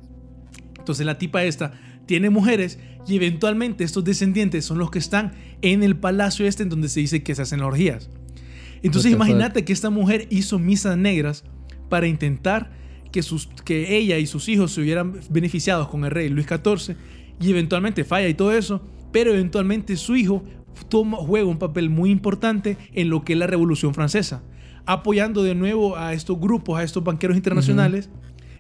[0.78, 1.74] Entonces la tipa esta
[2.06, 6.70] tiene mujeres y eventualmente estos descendientes son los que están en el palacio este en
[6.70, 8.10] donde se dice que se hacen las orgías.
[8.84, 11.44] Entonces imagínate que esta mujer hizo misas negras
[11.90, 12.72] para intentar
[13.12, 16.96] que, sus, que ella y sus hijos se hubieran beneficiados con el rey Luis XIV
[17.40, 18.82] y eventualmente falla y todo eso.
[19.12, 20.44] pero eventualmente su hijo
[20.90, 24.44] toma, juega un papel muy importante en lo que es la Revolución Francesa,
[24.86, 28.10] apoyando de nuevo a estos grupos, a estos banqueros internacionales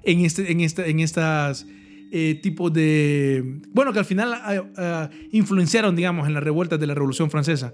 [0.03, 1.67] en, este, en, esta, en estas
[2.11, 3.61] eh, tipos de...
[3.73, 7.73] Bueno, que al final ah, ah, influenciaron, digamos, en las revueltas de la Revolución Francesa.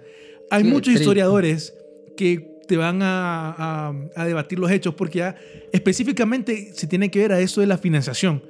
[0.50, 1.74] Hay Sí, muchos historiadores
[2.16, 5.36] que te van a, a- a debatir los hechos porque ya
[5.74, 8.42] específicamente se tiene que ver a eso de la financiación.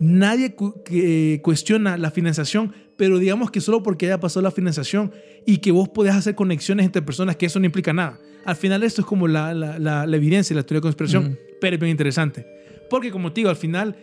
[0.00, 5.12] Nadie cu- que cuestiona la financiación, pero digamos que solo porque haya pasado la financiación
[5.46, 8.18] y que vos podés hacer conexiones entre personas, que eso no implica nada.
[8.44, 11.38] Al final esto es como la, la- la- la evidencia y la teoría de conspiración,
[11.60, 12.46] pero es bien interesante.
[12.90, 13.96] Porque como te digo, al final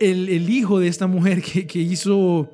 [0.00, 2.50] el, el hijo de esta mujer que, que hizo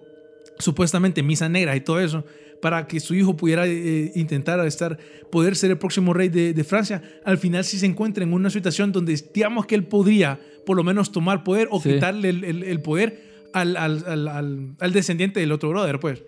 [0.58, 2.24] supuestamente misa negra y todo eso,
[2.62, 4.98] para que su hijo pudiera eh, intentar estar,
[5.30, 8.50] poder ser el próximo rey de, de Francia, al final sí se encuentra en una
[8.50, 11.94] situación donde digamos que él podría por lo menos tomar poder o Sí.
[11.94, 16.22] quitarle el, el- el poder al, al- al- al- descendiente del otro brother, pues.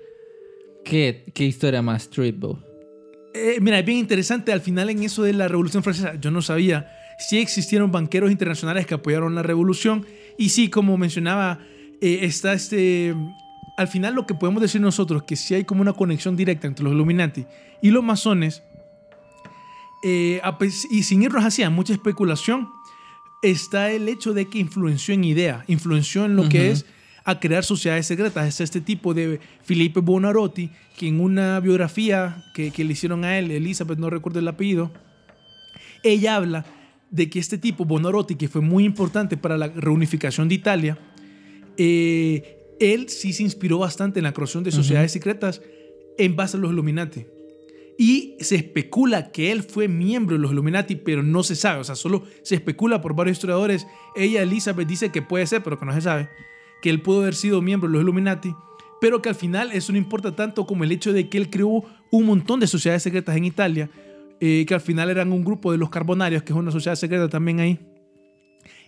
[0.84, 2.58] ¿Qué, qué historia más trip, bo?
[3.34, 6.14] Eh, mira, es bien interesante al final en eso de la Revolución Francesa.
[6.20, 10.04] Yo no sabía si existieron banqueros internacionales que apoyaron la revolución.
[10.38, 11.60] Y sí, como mencionaba,
[12.00, 13.14] eh, está este.
[13.82, 16.84] Al final, lo que podemos decir nosotros, que sí hay como una conexión directa entre
[16.84, 17.46] los Illuminati
[17.82, 18.62] y los masones.
[20.04, 20.40] eh,
[20.90, 22.68] y sin irnos hacia mucha especulación,
[23.42, 26.86] está el hecho de que influenció en idea, influenció en lo que es
[27.24, 28.46] a crear sociedades secretas.
[28.46, 33.36] Es este tipo de Felipe Bonarotti, que en una biografía que, que le hicieron a
[33.36, 34.92] él, Elizabeth, no recuerdo el apellido,
[36.04, 36.64] ella habla
[37.10, 40.98] de que este tipo, Bonarotti, que fue muy importante para la reunificación de Italia,
[41.76, 45.62] eh, él sí se inspiró bastante en la creación de sociedades secretas
[46.18, 47.26] en base a los Illuminati.
[47.98, 51.80] Y se especula que él fue miembro de los Illuminati, pero no se sabe.
[51.80, 53.86] O sea, solo se especula por varios historiadores.
[54.16, 56.28] Ella, Elizabeth, dice que puede ser, pero que no se sabe.
[56.80, 58.54] Que él pudo haber sido miembro de los Illuminati.
[59.00, 61.84] Pero que al final eso no importa tanto como el hecho de que él creó
[62.10, 63.90] un montón de sociedades secretas en Italia.
[64.44, 67.28] eh, que al final eran un grupo de los Carbonarios, que es una sociedad secreta
[67.28, 67.78] también ahí.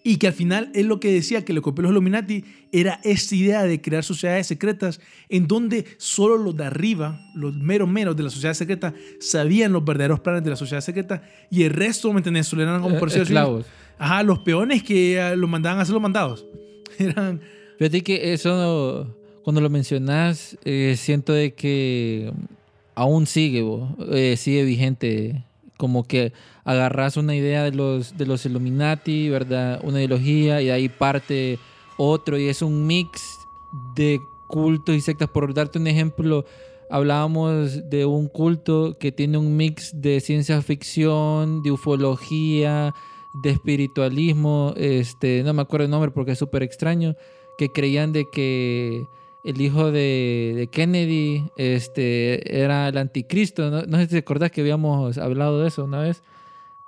[0.06, 3.34] Y que al final él lo que decía que le copió los Illuminati era esta
[3.34, 5.00] idea de crear sociedades secretas
[5.30, 9.82] en donde solo los de arriba, los meros meros de la sociedad secreta, sabían los
[9.82, 12.46] verdaderos planes de la sociedad secreta y el resto, ¿me entendés?
[12.46, 13.64] Solo eran como Eh, por decirlo.
[13.98, 16.44] Ajá, los peones que eh, los mandaban a hacer los mandados.
[16.98, 17.40] Eran.
[17.78, 22.30] Fíjate que eso, cuando lo mencionas, eh, siento de que
[22.94, 25.44] aún sigue, bo, eh, sigue vigente.
[25.76, 26.32] Como que
[26.64, 29.80] agarras una idea de los, de los Illuminati, ¿verdad?
[29.82, 31.58] Una ideología y de ahí parte
[31.96, 33.46] otro y es un mix
[33.94, 35.28] de cultos y sectas.
[35.28, 36.44] Por darte un ejemplo,
[36.90, 42.94] hablábamos de un culto que tiene un mix de ciencia ficción, de ufología,
[43.42, 47.16] de espiritualismo, este, no me acuerdo el nombre porque es súper extraño,
[47.58, 49.08] que creían de que
[49.42, 53.70] el hijo de, Kennedy este, era el anticristo.
[53.70, 56.22] No, no sé si te acordás que habíamos hablado de eso una vez.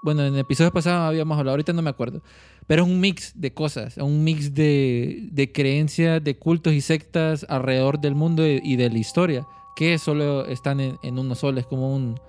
[0.06, 2.22] Bueno, en episodios pasados habíamos hablado, ahorita no me acuerdo.
[2.68, 7.44] Pero es un mix de cosas, un mix de, de creencias, de cultos y sectas
[7.48, 11.58] alrededor del mundo y, y de la historia, que solo están en, en uno solo,
[11.58, 12.20] es como, un,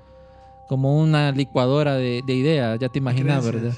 [0.67, 3.45] como una licuadora de, de ideas, ya te imaginas.
[3.45, 3.73] ¿verdad?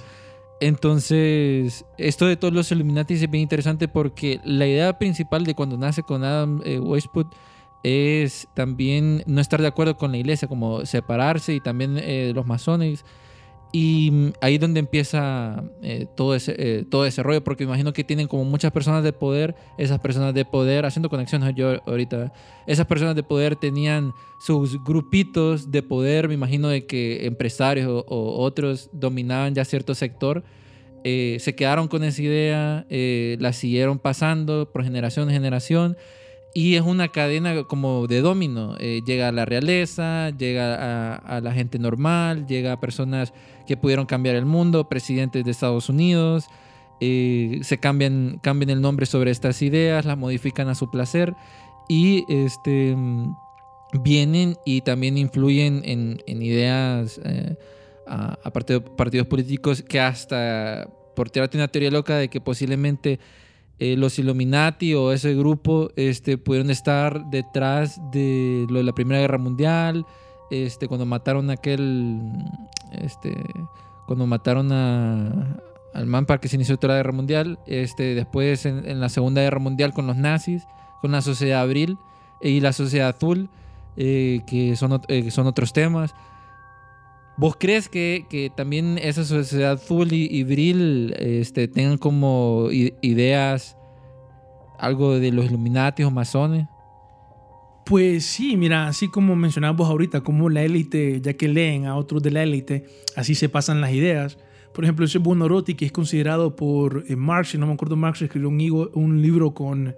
[0.62, 5.78] Entonces, esto de todos los Illuminati es bien interesante porque la idea principal de cuando
[5.78, 7.36] nace con Adam eh, Weishaupt
[7.84, 12.46] es también no estar de acuerdo con la iglesia, como separarse y también eh, los
[12.46, 13.04] masones.
[13.72, 17.94] Y mm, ahí es donde empieza eh, todo, ese, eh, todo ese rollo, porque imagino
[17.94, 22.34] que tienen como muchas personas de poder, esas personas de poder, haciendo conexiones yo ahorita,
[22.66, 28.44] esas personas de poder tenían sus grupitos de poder, me imagino de que empresarios o,
[28.44, 30.44] otros dominaban ya cierto sector,
[31.04, 35.98] eh, se quedaron con esa idea, la siguieron pasando por generación en generación.
[36.52, 38.76] Y es una cadena como de domino.
[38.78, 43.34] Llega a la realeza, llega a, a la gente normal, llega a personas
[43.70, 46.48] que pudieron cambiar el mundo, presidentes de Estados Unidos.
[47.00, 51.36] eh, se cambian, cambian el nombre sobre estas ideas, las modifican a su placer.
[51.88, 53.36] Y este, mm,
[54.02, 57.56] vienen y también influyen en, en ideas eh,
[58.08, 63.20] a, a partido- partidos políticos que hasta, por tirarte una teoría loca de que posiblemente
[63.78, 69.22] eh, los Illuminati o ese grupo este, pudieron estar detrás de lo de la Primera
[69.22, 70.06] Guerra Mundial,
[70.52, 72.20] este, cuando mataron a aquel,
[72.92, 73.36] este,
[74.06, 75.62] cuando mataron a,
[75.94, 79.42] al man para que se inició la Guerra Mundial, este, después en, en la Segunda
[79.42, 80.68] Guerra Mundial con los nazis,
[81.02, 81.98] con la Sociedad Abril
[82.42, 83.50] y la Sociedad Azul,
[83.98, 86.14] eh, que, son, eh, son otros temas.
[87.38, 93.78] ¿Vos crees que, que también esa sociedad azul y, y Bril este, tengan como ideas
[94.78, 96.68] algo de los Illuminati o masones?
[97.90, 101.96] Pues sí, mira, así como mencionabas vos ahorita, como la élite, ya que leen a
[101.96, 102.86] otros de la élite,
[103.16, 104.38] así se pasan las ideas.
[104.76, 108.48] Por ejemplo, ese Buonarroti, que es considerado por eh, Marx, no me acuerdo, Marx escribió
[108.50, 109.96] un, un libro con,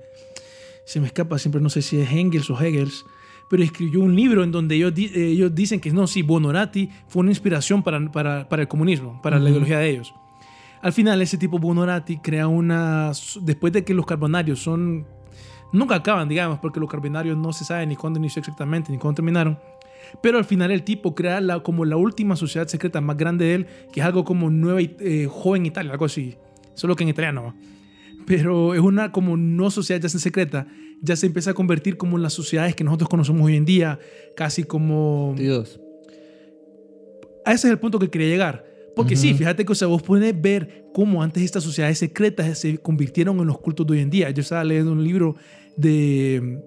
[0.86, 3.06] se me escapa siempre, no sé si es Engels o Hegels,
[3.50, 7.20] pero escribió un libro en donde ellos, eh, ellos dicen que no, sí, Buonarroti fue
[7.20, 9.52] una inspiración para, para, para el comunismo, para la Ujú.
[9.52, 10.14] ideología de ellos.
[10.82, 13.12] Al final, ese tipo Buonarroti crea una,
[13.42, 15.06] después de que los carbonarios son
[15.72, 19.16] nunca acaban, digamos, porque los carbonarios no se sabe ni cuándo inició exactamente, ni cuándo
[19.16, 19.60] terminaron.
[20.22, 23.56] Pero al final el tipo crea la, como la última sociedad secreta más grande de
[23.56, 26.36] él, que es algo como Nueva eh, Joven Italia, algo así.
[26.74, 27.56] Solo que en italiano.
[28.26, 30.68] Pero es una como no sociedad ya secreta,
[31.02, 34.00] ya se empieza a convertir como en las sociedades que nosotros conocemos hoy en día,
[34.36, 35.34] casi como...
[35.38, 35.80] Dios.
[37.46, 38.66] A ese es el punto que quería llegar.
[38.96, 39.40] Porque sí, Ujú.
[39.40, 43.48] fíjate que o sea, vos puedes ver cómo antes estas sociedades secretas se convirtieron en
[43.48, 44.30] los cultos de hoy en día.
[44.32, 45.36] Yo estaba leyendo un libro
[45.78, 46.60] de,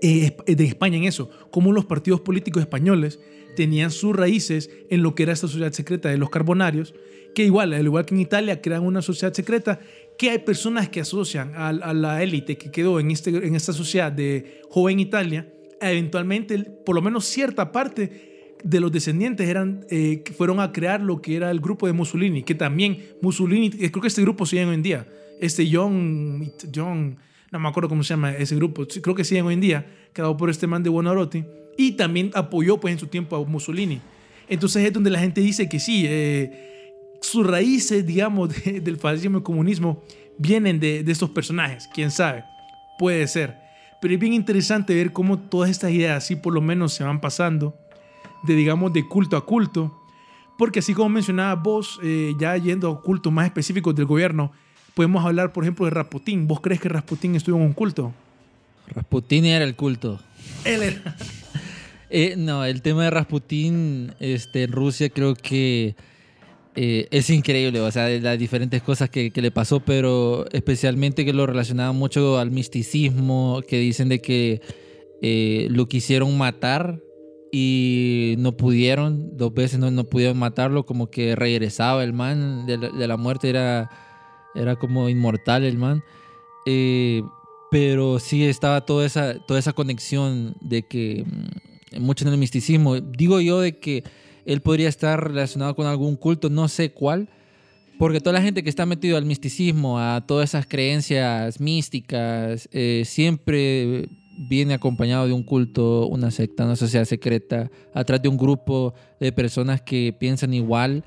[0.00, 3.20] eh, de España en eso, cómo los partidos políticos españoles
[3.56, 6.94] tenían sus raíces en lo que era esta sociedad secreta de los carbonarios,
[7.34, 9.80] que igual, al igual que en Italia, crean una sociedad secreta
[10.18, 14.12] que hay personas que asocian a, la élite que quedó en, este, en esta sociedad
[14.12, 20.60] de joven Italia, eventualmente, por lo menos cierta parte de los descendientes eran, eh, fueron
[20.60, 24.08] a crear lo que era el grupo de Mussolini, que también Mussolini, eh, creo que
[24.08, 25.06] este grupo sigue hoy en día,
[25.40, 27.18] este John, John,
[27.52, 30.36] no me acuerdo cómo se llama ese grupo, creo que siguen hoy en día, creado
[30.36, 31.44] por este man de Buonarroti,
[31.76, 34.00] y también apoyó pues en su tiempo a Mussolini.
[34.48, 36.90] Entonces es donde la gente dice que sí, eh,
[37.20, 40.02] sus raíces, digamos, de- del fascismo y comunismo
[40.38, 42.42] vienen de, de estos personajes, quién sabe,
[42.98, 43.56] puede ser.
[44.00, 47.20] Pero es bien interesante ver cómo todas estas ideas así por lo menos se van
[47.20, 47.76] pasando
[48.44, 49.96] de, digamos, de culto a culto.
[50.58, 54.52] Porque así como mencionabas vos, eh, ya yendo a cultos más específicos del gobierno,
[54.94, 56.46] podemos hablar, por ejemplo, de Rasputín.
[56.46, 58.12] ¿Vos crees que Rasputín estuvo en un culto?
[58.88, 60.20] Rasputin era el culto.
[60.64, 61.16] Él era.
[62.14, 65.96] Eh, no, el tema de Rasputin este, en Rusia creo que
[66.74, 71.24] eh, es increíble, o sea, de las diferentes cosas que, que le pasó, pero especialmente
[71.24, 74.60] que lo relacionaban mucho al misticismo, que dicen de que
[75.22, 77.00] eh, lo quisieron matar
[77.50, 82.76] y no pudieron, dos veces no, no pudieron matarlo, como que regresaba el man de
[82.76, 83.88] la, de la muerte, era,
[84.54, 86.02] era como inmortal el man.
[86.66, 87.22] Eh,
[87.70, 93.00] pero sí estaba toda esa, toda esa conexión de que mm, mucho en el misticismo.
[93.00, 94.04] Digo yo de que
[94.44, 97.30] él podría estar relacionado con algún culto, no sé cuál,
[97.98, 103.04] porque toda la gente que está metido al misticismo, a todas esas creencias místicas, eh,
[103.06, 108.92] siempre viene acompañado de un culto, una secta, una sociedad secreta, atrás de un grupo
[109.20, 111.04] de personas que piensan igual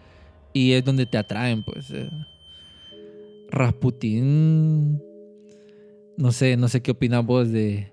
[0.54, 1.92] y es donde te atraen, pues.
[1.92, 2.10] eh.
[3.56, 5.02] Rasputín,
[6.18, 7.92] no sé, no sé qué opinas vos de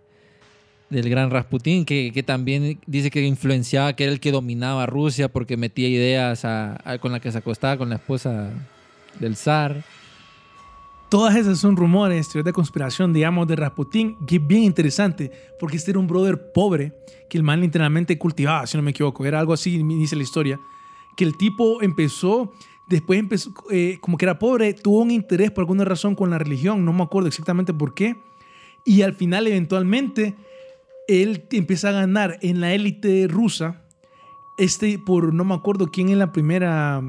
[0.93, 5.33] del gran Rasputín, que, que también dice que influenciaba, que era el que dominaba Rusia
[5.33, 6.47] porque metía ideas
[7.01, 8.51] con la que se acostaba con la esposa
[9.19, 9.83] del zar.
[11.09, 15.79] Todas esas son rumores, teorías de conspiración, digamos, de Rasputín, que es bien interesante, porque
[15.79, 16.93] este era un brother pobre
[17.29, 19.25] que el man literalmente cultivaba, si no me equivoco.
[19.25, 20.61] Era algo así, dice la historia.
[21.17, 22.53] Que el tipo empezó,
[22.93, 26.38] después empezó, eh, como que era pobre, tuvo un interés por alguna razón con la
[26.38, 28.16] religión, no me acuerdo exactamente por qué.
[28.84, 30.34] Y al final, eventualmente,
[31.09, 33.82] él empieza a ganar en la élite rusa,
[34.59, 37.01] este, por no me acuerdo quién es la primera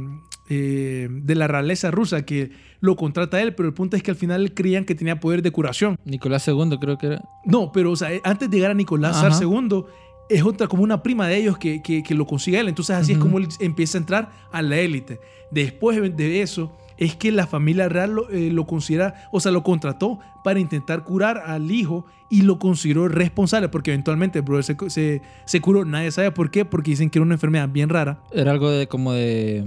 [0.49, 4.11] eh, de la realeza rusa que lo contrata a él, pero el punto es que
[4.11, 5.97] al final creían que tenía poder de curación.
[6.05, 7.23] Nicolás II creo que era.
[7.45, 9.37] No, pero o sea, eh, antes de llegar a Nicolás Ajá.
[9.41, 9.83] II,
[10.29, 12.69] es otra como una prima de ellos que, que, que lo consigue él.
[12.69, 15.19] Entonces así es como él empieza a entrar a la élite.
[15.51, 19.63] Después de eso, es que la familia real lo, eh, lo considera, o sea, lo
[19.63, 24.89] contrató para intentar curar al hijo y lo consideró responsable, porque eventualmente el brother se,
[24.89, 25.85] se, se curó.
[25.85, 28.21] Nadie sabe por qué, porque dicen que era una enfermedad bien rara.
[28.31, 29.63] Era algo de como de.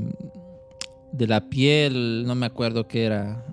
[1.12, 3.44] de la piel, no me acuerdo qué era.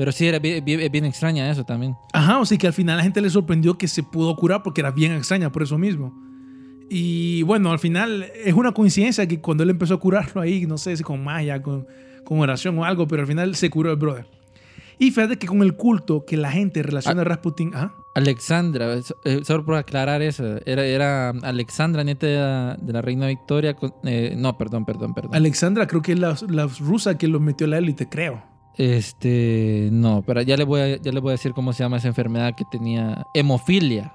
[0.00, 1.94] Pero sí, era bien, bien- bien extraña eso también.
[2.14, 4.80] Ajá, o sea que al final la gente le sorprendió que se pudo curar porque
[4.80, 6.10] era bien extraña por eso mismo.
[6.88, 10.78] Y bueno, al final es una coincidencia que cuando él empezó a curarlo ahí, no
[10.78, 11.86] sé si con magia, con,
[12.24, 14.26] con oración o algo, pero al final se curó el brother.
[14.98, 19.40] Y fíjate que con el culto que la gente relaciona a Rasputin, ajá, Alexandra, eh,
[19.44, 23.74] solo por aclarar eso, era, era Alexandra, nieta de la, de la reina Victoria.
[23.74, 25.34] con- eh, no, perdón, perdón, perdón.
[25.34, 28.42] Alexandra creo que es la, la rusa que lo metió a la élite, creo.
[28.80, 31.98] Este, no, pero ya le voy a, ya le voy a decir cómo se llama
[31.98, 33.26] esa enfermedad que tenía.
[33.34, 34.14] Hemofilia.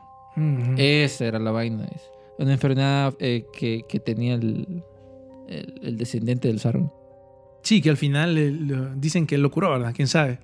[0.76, 1.86] Esa era la vaina.
[1.86, 2.10] es
[2.40, 4.84] Una enfermedad eh, que, que tenía el,
[5.48, 6.80] el, el descendiente del zar.
[7.62, 8.52] Sí, que al final eh,
[8.96, 9.94] dicen que lo curó, ¿verdad?
[9.96, 10.40] ¿Quién sabe?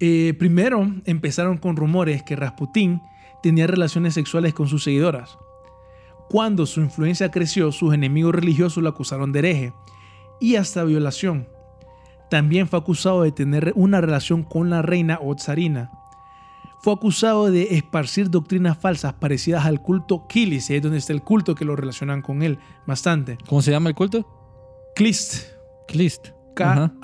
[0.00, 3.02] Eh, primero empezaron con rumores que Rasputín
[3.42, 5.36] tenía relaciones sexuales con sus seguidoras.
[6.30, 9.72] Cuando su influencia creció, sus enemigos religiosos lo acusaron de hereje
[10.40, 11.46] y hasta violación.
[12.30, 15.90] También fue acusado de tener una relación con la reina o tsarina.
[16.82, 21.54] Fue acusado de esparcir doctrinas falsas parecidas al culto Kilis, es donde está el culto
[21.54, 23.38] que lo relacionan con él bastante.
[23.48, 24.26] ¿Cómo se llama el culto?
[24.94, 25.44] Klist,
[25.88, 26.28] Klist.
[26.54, 27.00] K-H-L-Y-S-T.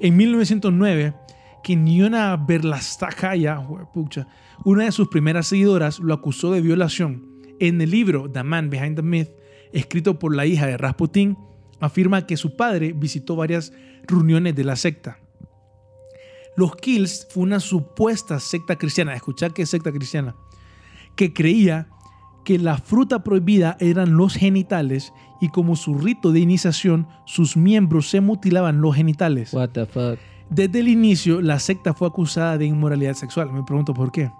[0.00, 1.14] En 1909,
[1.62, 3.60] Kiniona Berlastakaya,
[4.64, 7.26] una de sus primeras seguidoras, lo acusó de violación.
[7.58, 9.30] En el libro The Man Behind the Myth,
[9.72, 11.36] escrito por la hija de Rasputin,
[11.82, 13.72] afirma que su padre visitó varias
[14.06, 15.18] reuniones de la secta.
[16.56, 20.36] Los Kills fue una supuesta secta cristiana, escuchad que es secta cristiana,
[21.16, 21.88] que creía
[22.44, 28.08] que la fruta prohibida eran los genitales y como su rito de iniciación, sus miembros
[28.08, 29.52] se mutilaban los genitales.
[29.52, 30.18] What the fuck.
[30.50, 33.52] Desde el inicio, la secta fue acusada de inmoralidad sexual.
[33.52, 34.30] Me pregunto por qué.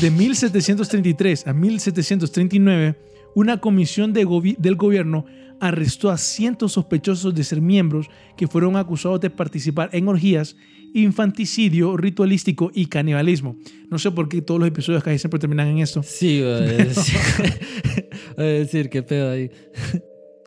[0.00, 2.98] De 1733 a 1739,
[3.34, 5.24] una comisión de gobi- del gobierno
[5.60, 10.56] arrestó a cientos sospechosos de ser miembros que fueron acusados de participar en orgías,
[10.94, 13.56] infanticidio, ritualístico y canibalismo.
[13.90, 16.02] No sé por qué todos los episodios casi siempre terminan en esto.
[16.02, 17.14] Sí, voy a decir,
[18.36, 19.50] voy a decir qué pedo ahí.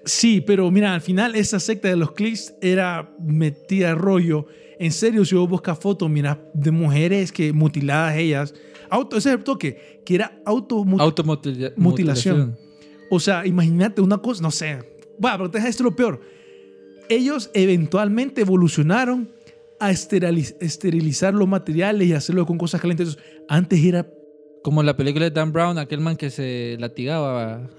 [0.04, 4.46] Sí, pero mira, al final esa secta de los clics era metida rollo.
[4.78, 8.54] En serio, si vos buscas fotos, mira, de mujeres que mutiladas ellas.
[8.90, 12.58] Auto, ese es el toque, que era auto Automutilación.
[13.10, 14.80] O sea, imagínate una cosa, no sé.
[15.20, 16.22] Bueno, pero deja esto lo peor.
[17.10, 19.30] Ellos eventualmente evolucionaron
[19.80, 23.10] a esteriliz- esterilizar los materiales y hacerlo con cosas calientes.
[23.10, 24.08] Entonces, antes era
[24.64, 27.70] Como la película de Dan Brown, aquel man que se latigaba.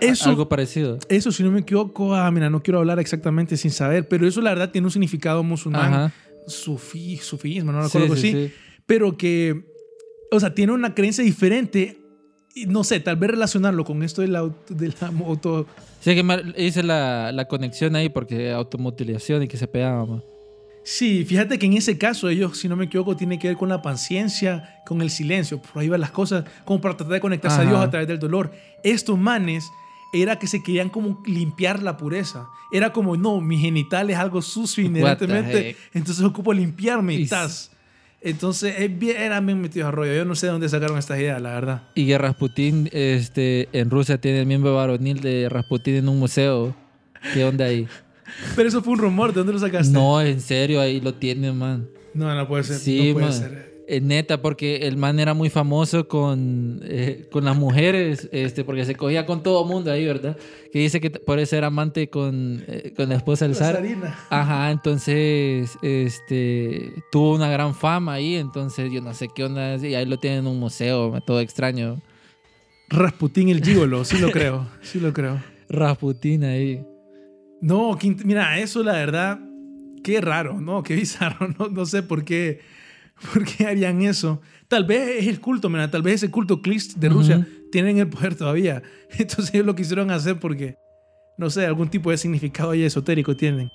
[0.00, 0.98] Eso- Algo parecido.
[1.10, 4.40] Eso, si no me equivoco, ah, mira, no quiero hablar exactamente sin saber, pero eso
[4.40, 6.12] la verdad tiene un significado musulmán, Ajá.
[6.46, 8.54] sufí, sufismo, no Sí, recuerdo sí, así, sí.
[8.86, 9.64] pero que,
[10.32, 11.98] o sea, tiene una creencia diferente.
[12.54, 15.66] Y no sé, tal vez relacionarlo con esto de la, auto- de la auto.
[16.00, 20.22] Sí, que mal- hice la, la conexión ahí porque automutilación y que se pegaba.
[20.84, 23.68] Sí, fíjate que en ese caso, ellos, si no me equivoco, tiene que ver con
[23.68, 27.60] la paciencia, con el silencio, por ahí van las cosas, como para tratar de conectarse
[27.60, 27.64] a.
[27.64, 28.52] Dios a través del dolor.
[28.82, 29.64] Estos manes
[30.12, 32.48] era que se querían como limpiar la pureza.
[32.72, 37.70] Era como, no, mi genital es algo sucio inherentemente, entonces ocupo limpiarme y Y tas.
[38.24, 40.14] Entonces, es bien, eran bien metidos a rollo.
[40.14, 41.82] Yo no sé de dónde sacaron estas ideas, la verdad.
[41.94, 46.74] Y que Rasputín este, en Rusia tiene el miembro varonil de Rasputín en un museo.
[47.34, 47.88] ¿Qué onda ahí?
[48.56, 49.92] Pero eso fue un rumor, ¿de dónde lo sacaste?
[49.92, 51.88] No, en serio, ahí lo tiene, man.
[52.14, 52.76] no, no puede ser.
[52.76, 53.34] Sí, no puede man.
[53.34, 53.71] ser.
[53.88, 58.84] Eh, neta, porque el man era muy famoso con, eh, con las mujeres, este, porque
[58.84, 60.36] se cogía con todo mundo ahí, ¿verdad?
[60.72, 63.82] Que dice que por eso era amante con, eh, con la esposa del zar.
[64.30, 69.94] Ajá, entonces este, tuvo una gran fama ahí, entonces yo no sé qué onda, y
[69.94, 72.00] ahí lo tienen en un museo, todo extraño.
[72.88, 75.42] Rasputín el gigolo, sí lo creo, sí lo creo.
[75.68, 76.84] Rasputín ahí.
[77.60, 79.40] No, mira, eso la verdad,
[80.04, 80.82] qué raro, ¿no?
[80.82, 82.60] Qué bizarro, no, no sé por qué,
[83.32, 84.40] por qué harían eso.
[84.68, 88.08] Tal vez es el culto, mira, tal vez ese culto Klist de Rusia tienen el
[88.08, 88.82] poder todavía.
[89.18, 90.76] Entonces ellos lo quisieron hacer porque,
[91.38, 93.70] no sé, algún tipo de significado ahí esotérico tienen.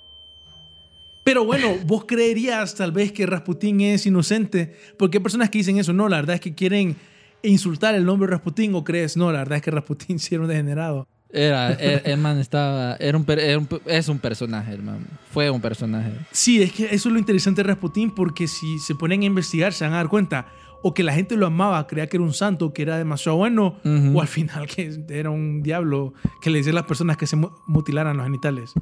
[1.24, 5.78] Pero bueno, vos creerías tal vez que Rasputín es inocente, porque hay personas que dicen
[5.78, 6.96] eso, no, la verdad es que quieren
[7.44, 10.44] insultar el nombre de Rasputín o crees, no, la verdad es que Rasputín sí era
[10.44, 11.08] un degenerado.
[11.32, 15.06] Era, el, el man estaba, era un, era un- es un personaje, el man.
[15.32, 16.12] Fue un personaje.
[16.32, 19.74] Sí, es que eso es lo interesante de Rasputín, porque si se ponen a investigar
[19.74, 20.48] se van a dar cuenta
[20.84, 23.78] o que la gente lo amaba, creía que era un santo, que era demasiado bueno,
[23.84, 24.18] Ujú.
[24.18, 27.36] o al final que era un diablo que le decía a las personas que se
[27.36, 28.74] mu- mutilaran los genitales.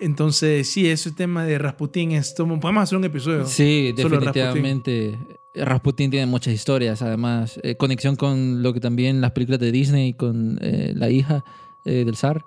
[0.00, 3.46] Entonces, sí, ese tema de Rasputín es podemos hacer un episodio.
[3.46, 5.18] Sí, definitivamente.
[5.54, 7.58] Rasputin tiene muchas historias, además.
[7.62, 11.44] Eh, conexión con lo que también las películas de Disney, con eh, la hija
[11.86, 12.44] eh, del zar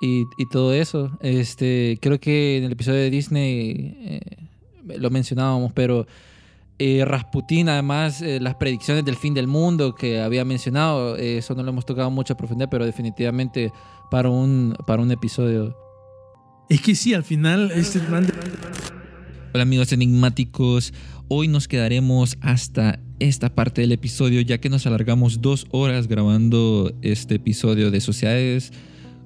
[0.00, 1.10] y, y todo eso.
[1.20, 4.20] Este, creo que en el episodio de Disney eh,
[4.98, 6.06] lo mencionábamos, pero
[6.78, 11.54] eh, Rasputin, además, eh, las predicciones del fin del mundo que había mencionado, eh, eso
[11.54, 13.72] no lo hemos tocado mucho a profundidad, pero definitivamente
[14.10, 15.76] para un, para un episodio.
[16.68, 18.00] Es que sí, al final este
[19.54, 20.92] Hola amigos enigmáticos,
[21.34, 26.92] hoy nos quedaremos hasta esta parte del episodio ya que nos alargamos dos horas grabando
[27.00, 28.70] este episodio de sociedades,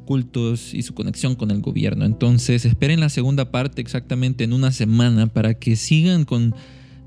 [0.04, 2.04] cultos y su conexión con el gobierno.
[2.04, 6.54] Entonces esperen la segunda parte exactamente en una semana para que sigan con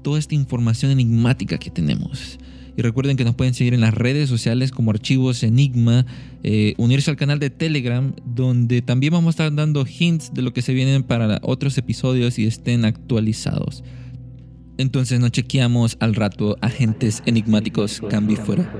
[0.01, 2.37] toda esta información enigmática que tenemos.
[2.75, 6.05] Y recuerden que nos pueden seguir en las redes sociales como Archivos Enigma,
[6.43, 10.51] eh, unirse al canal de Telegram, donde también vamos a estar dando hints de lo
[10.51, 13.81] que se vienen para otros episodios y estén actualizados.
[14.79, 16.57] Entonces nos chequeamos al rato.
[16.61, 18.73] Agentes enigmáticos, cambio fuera.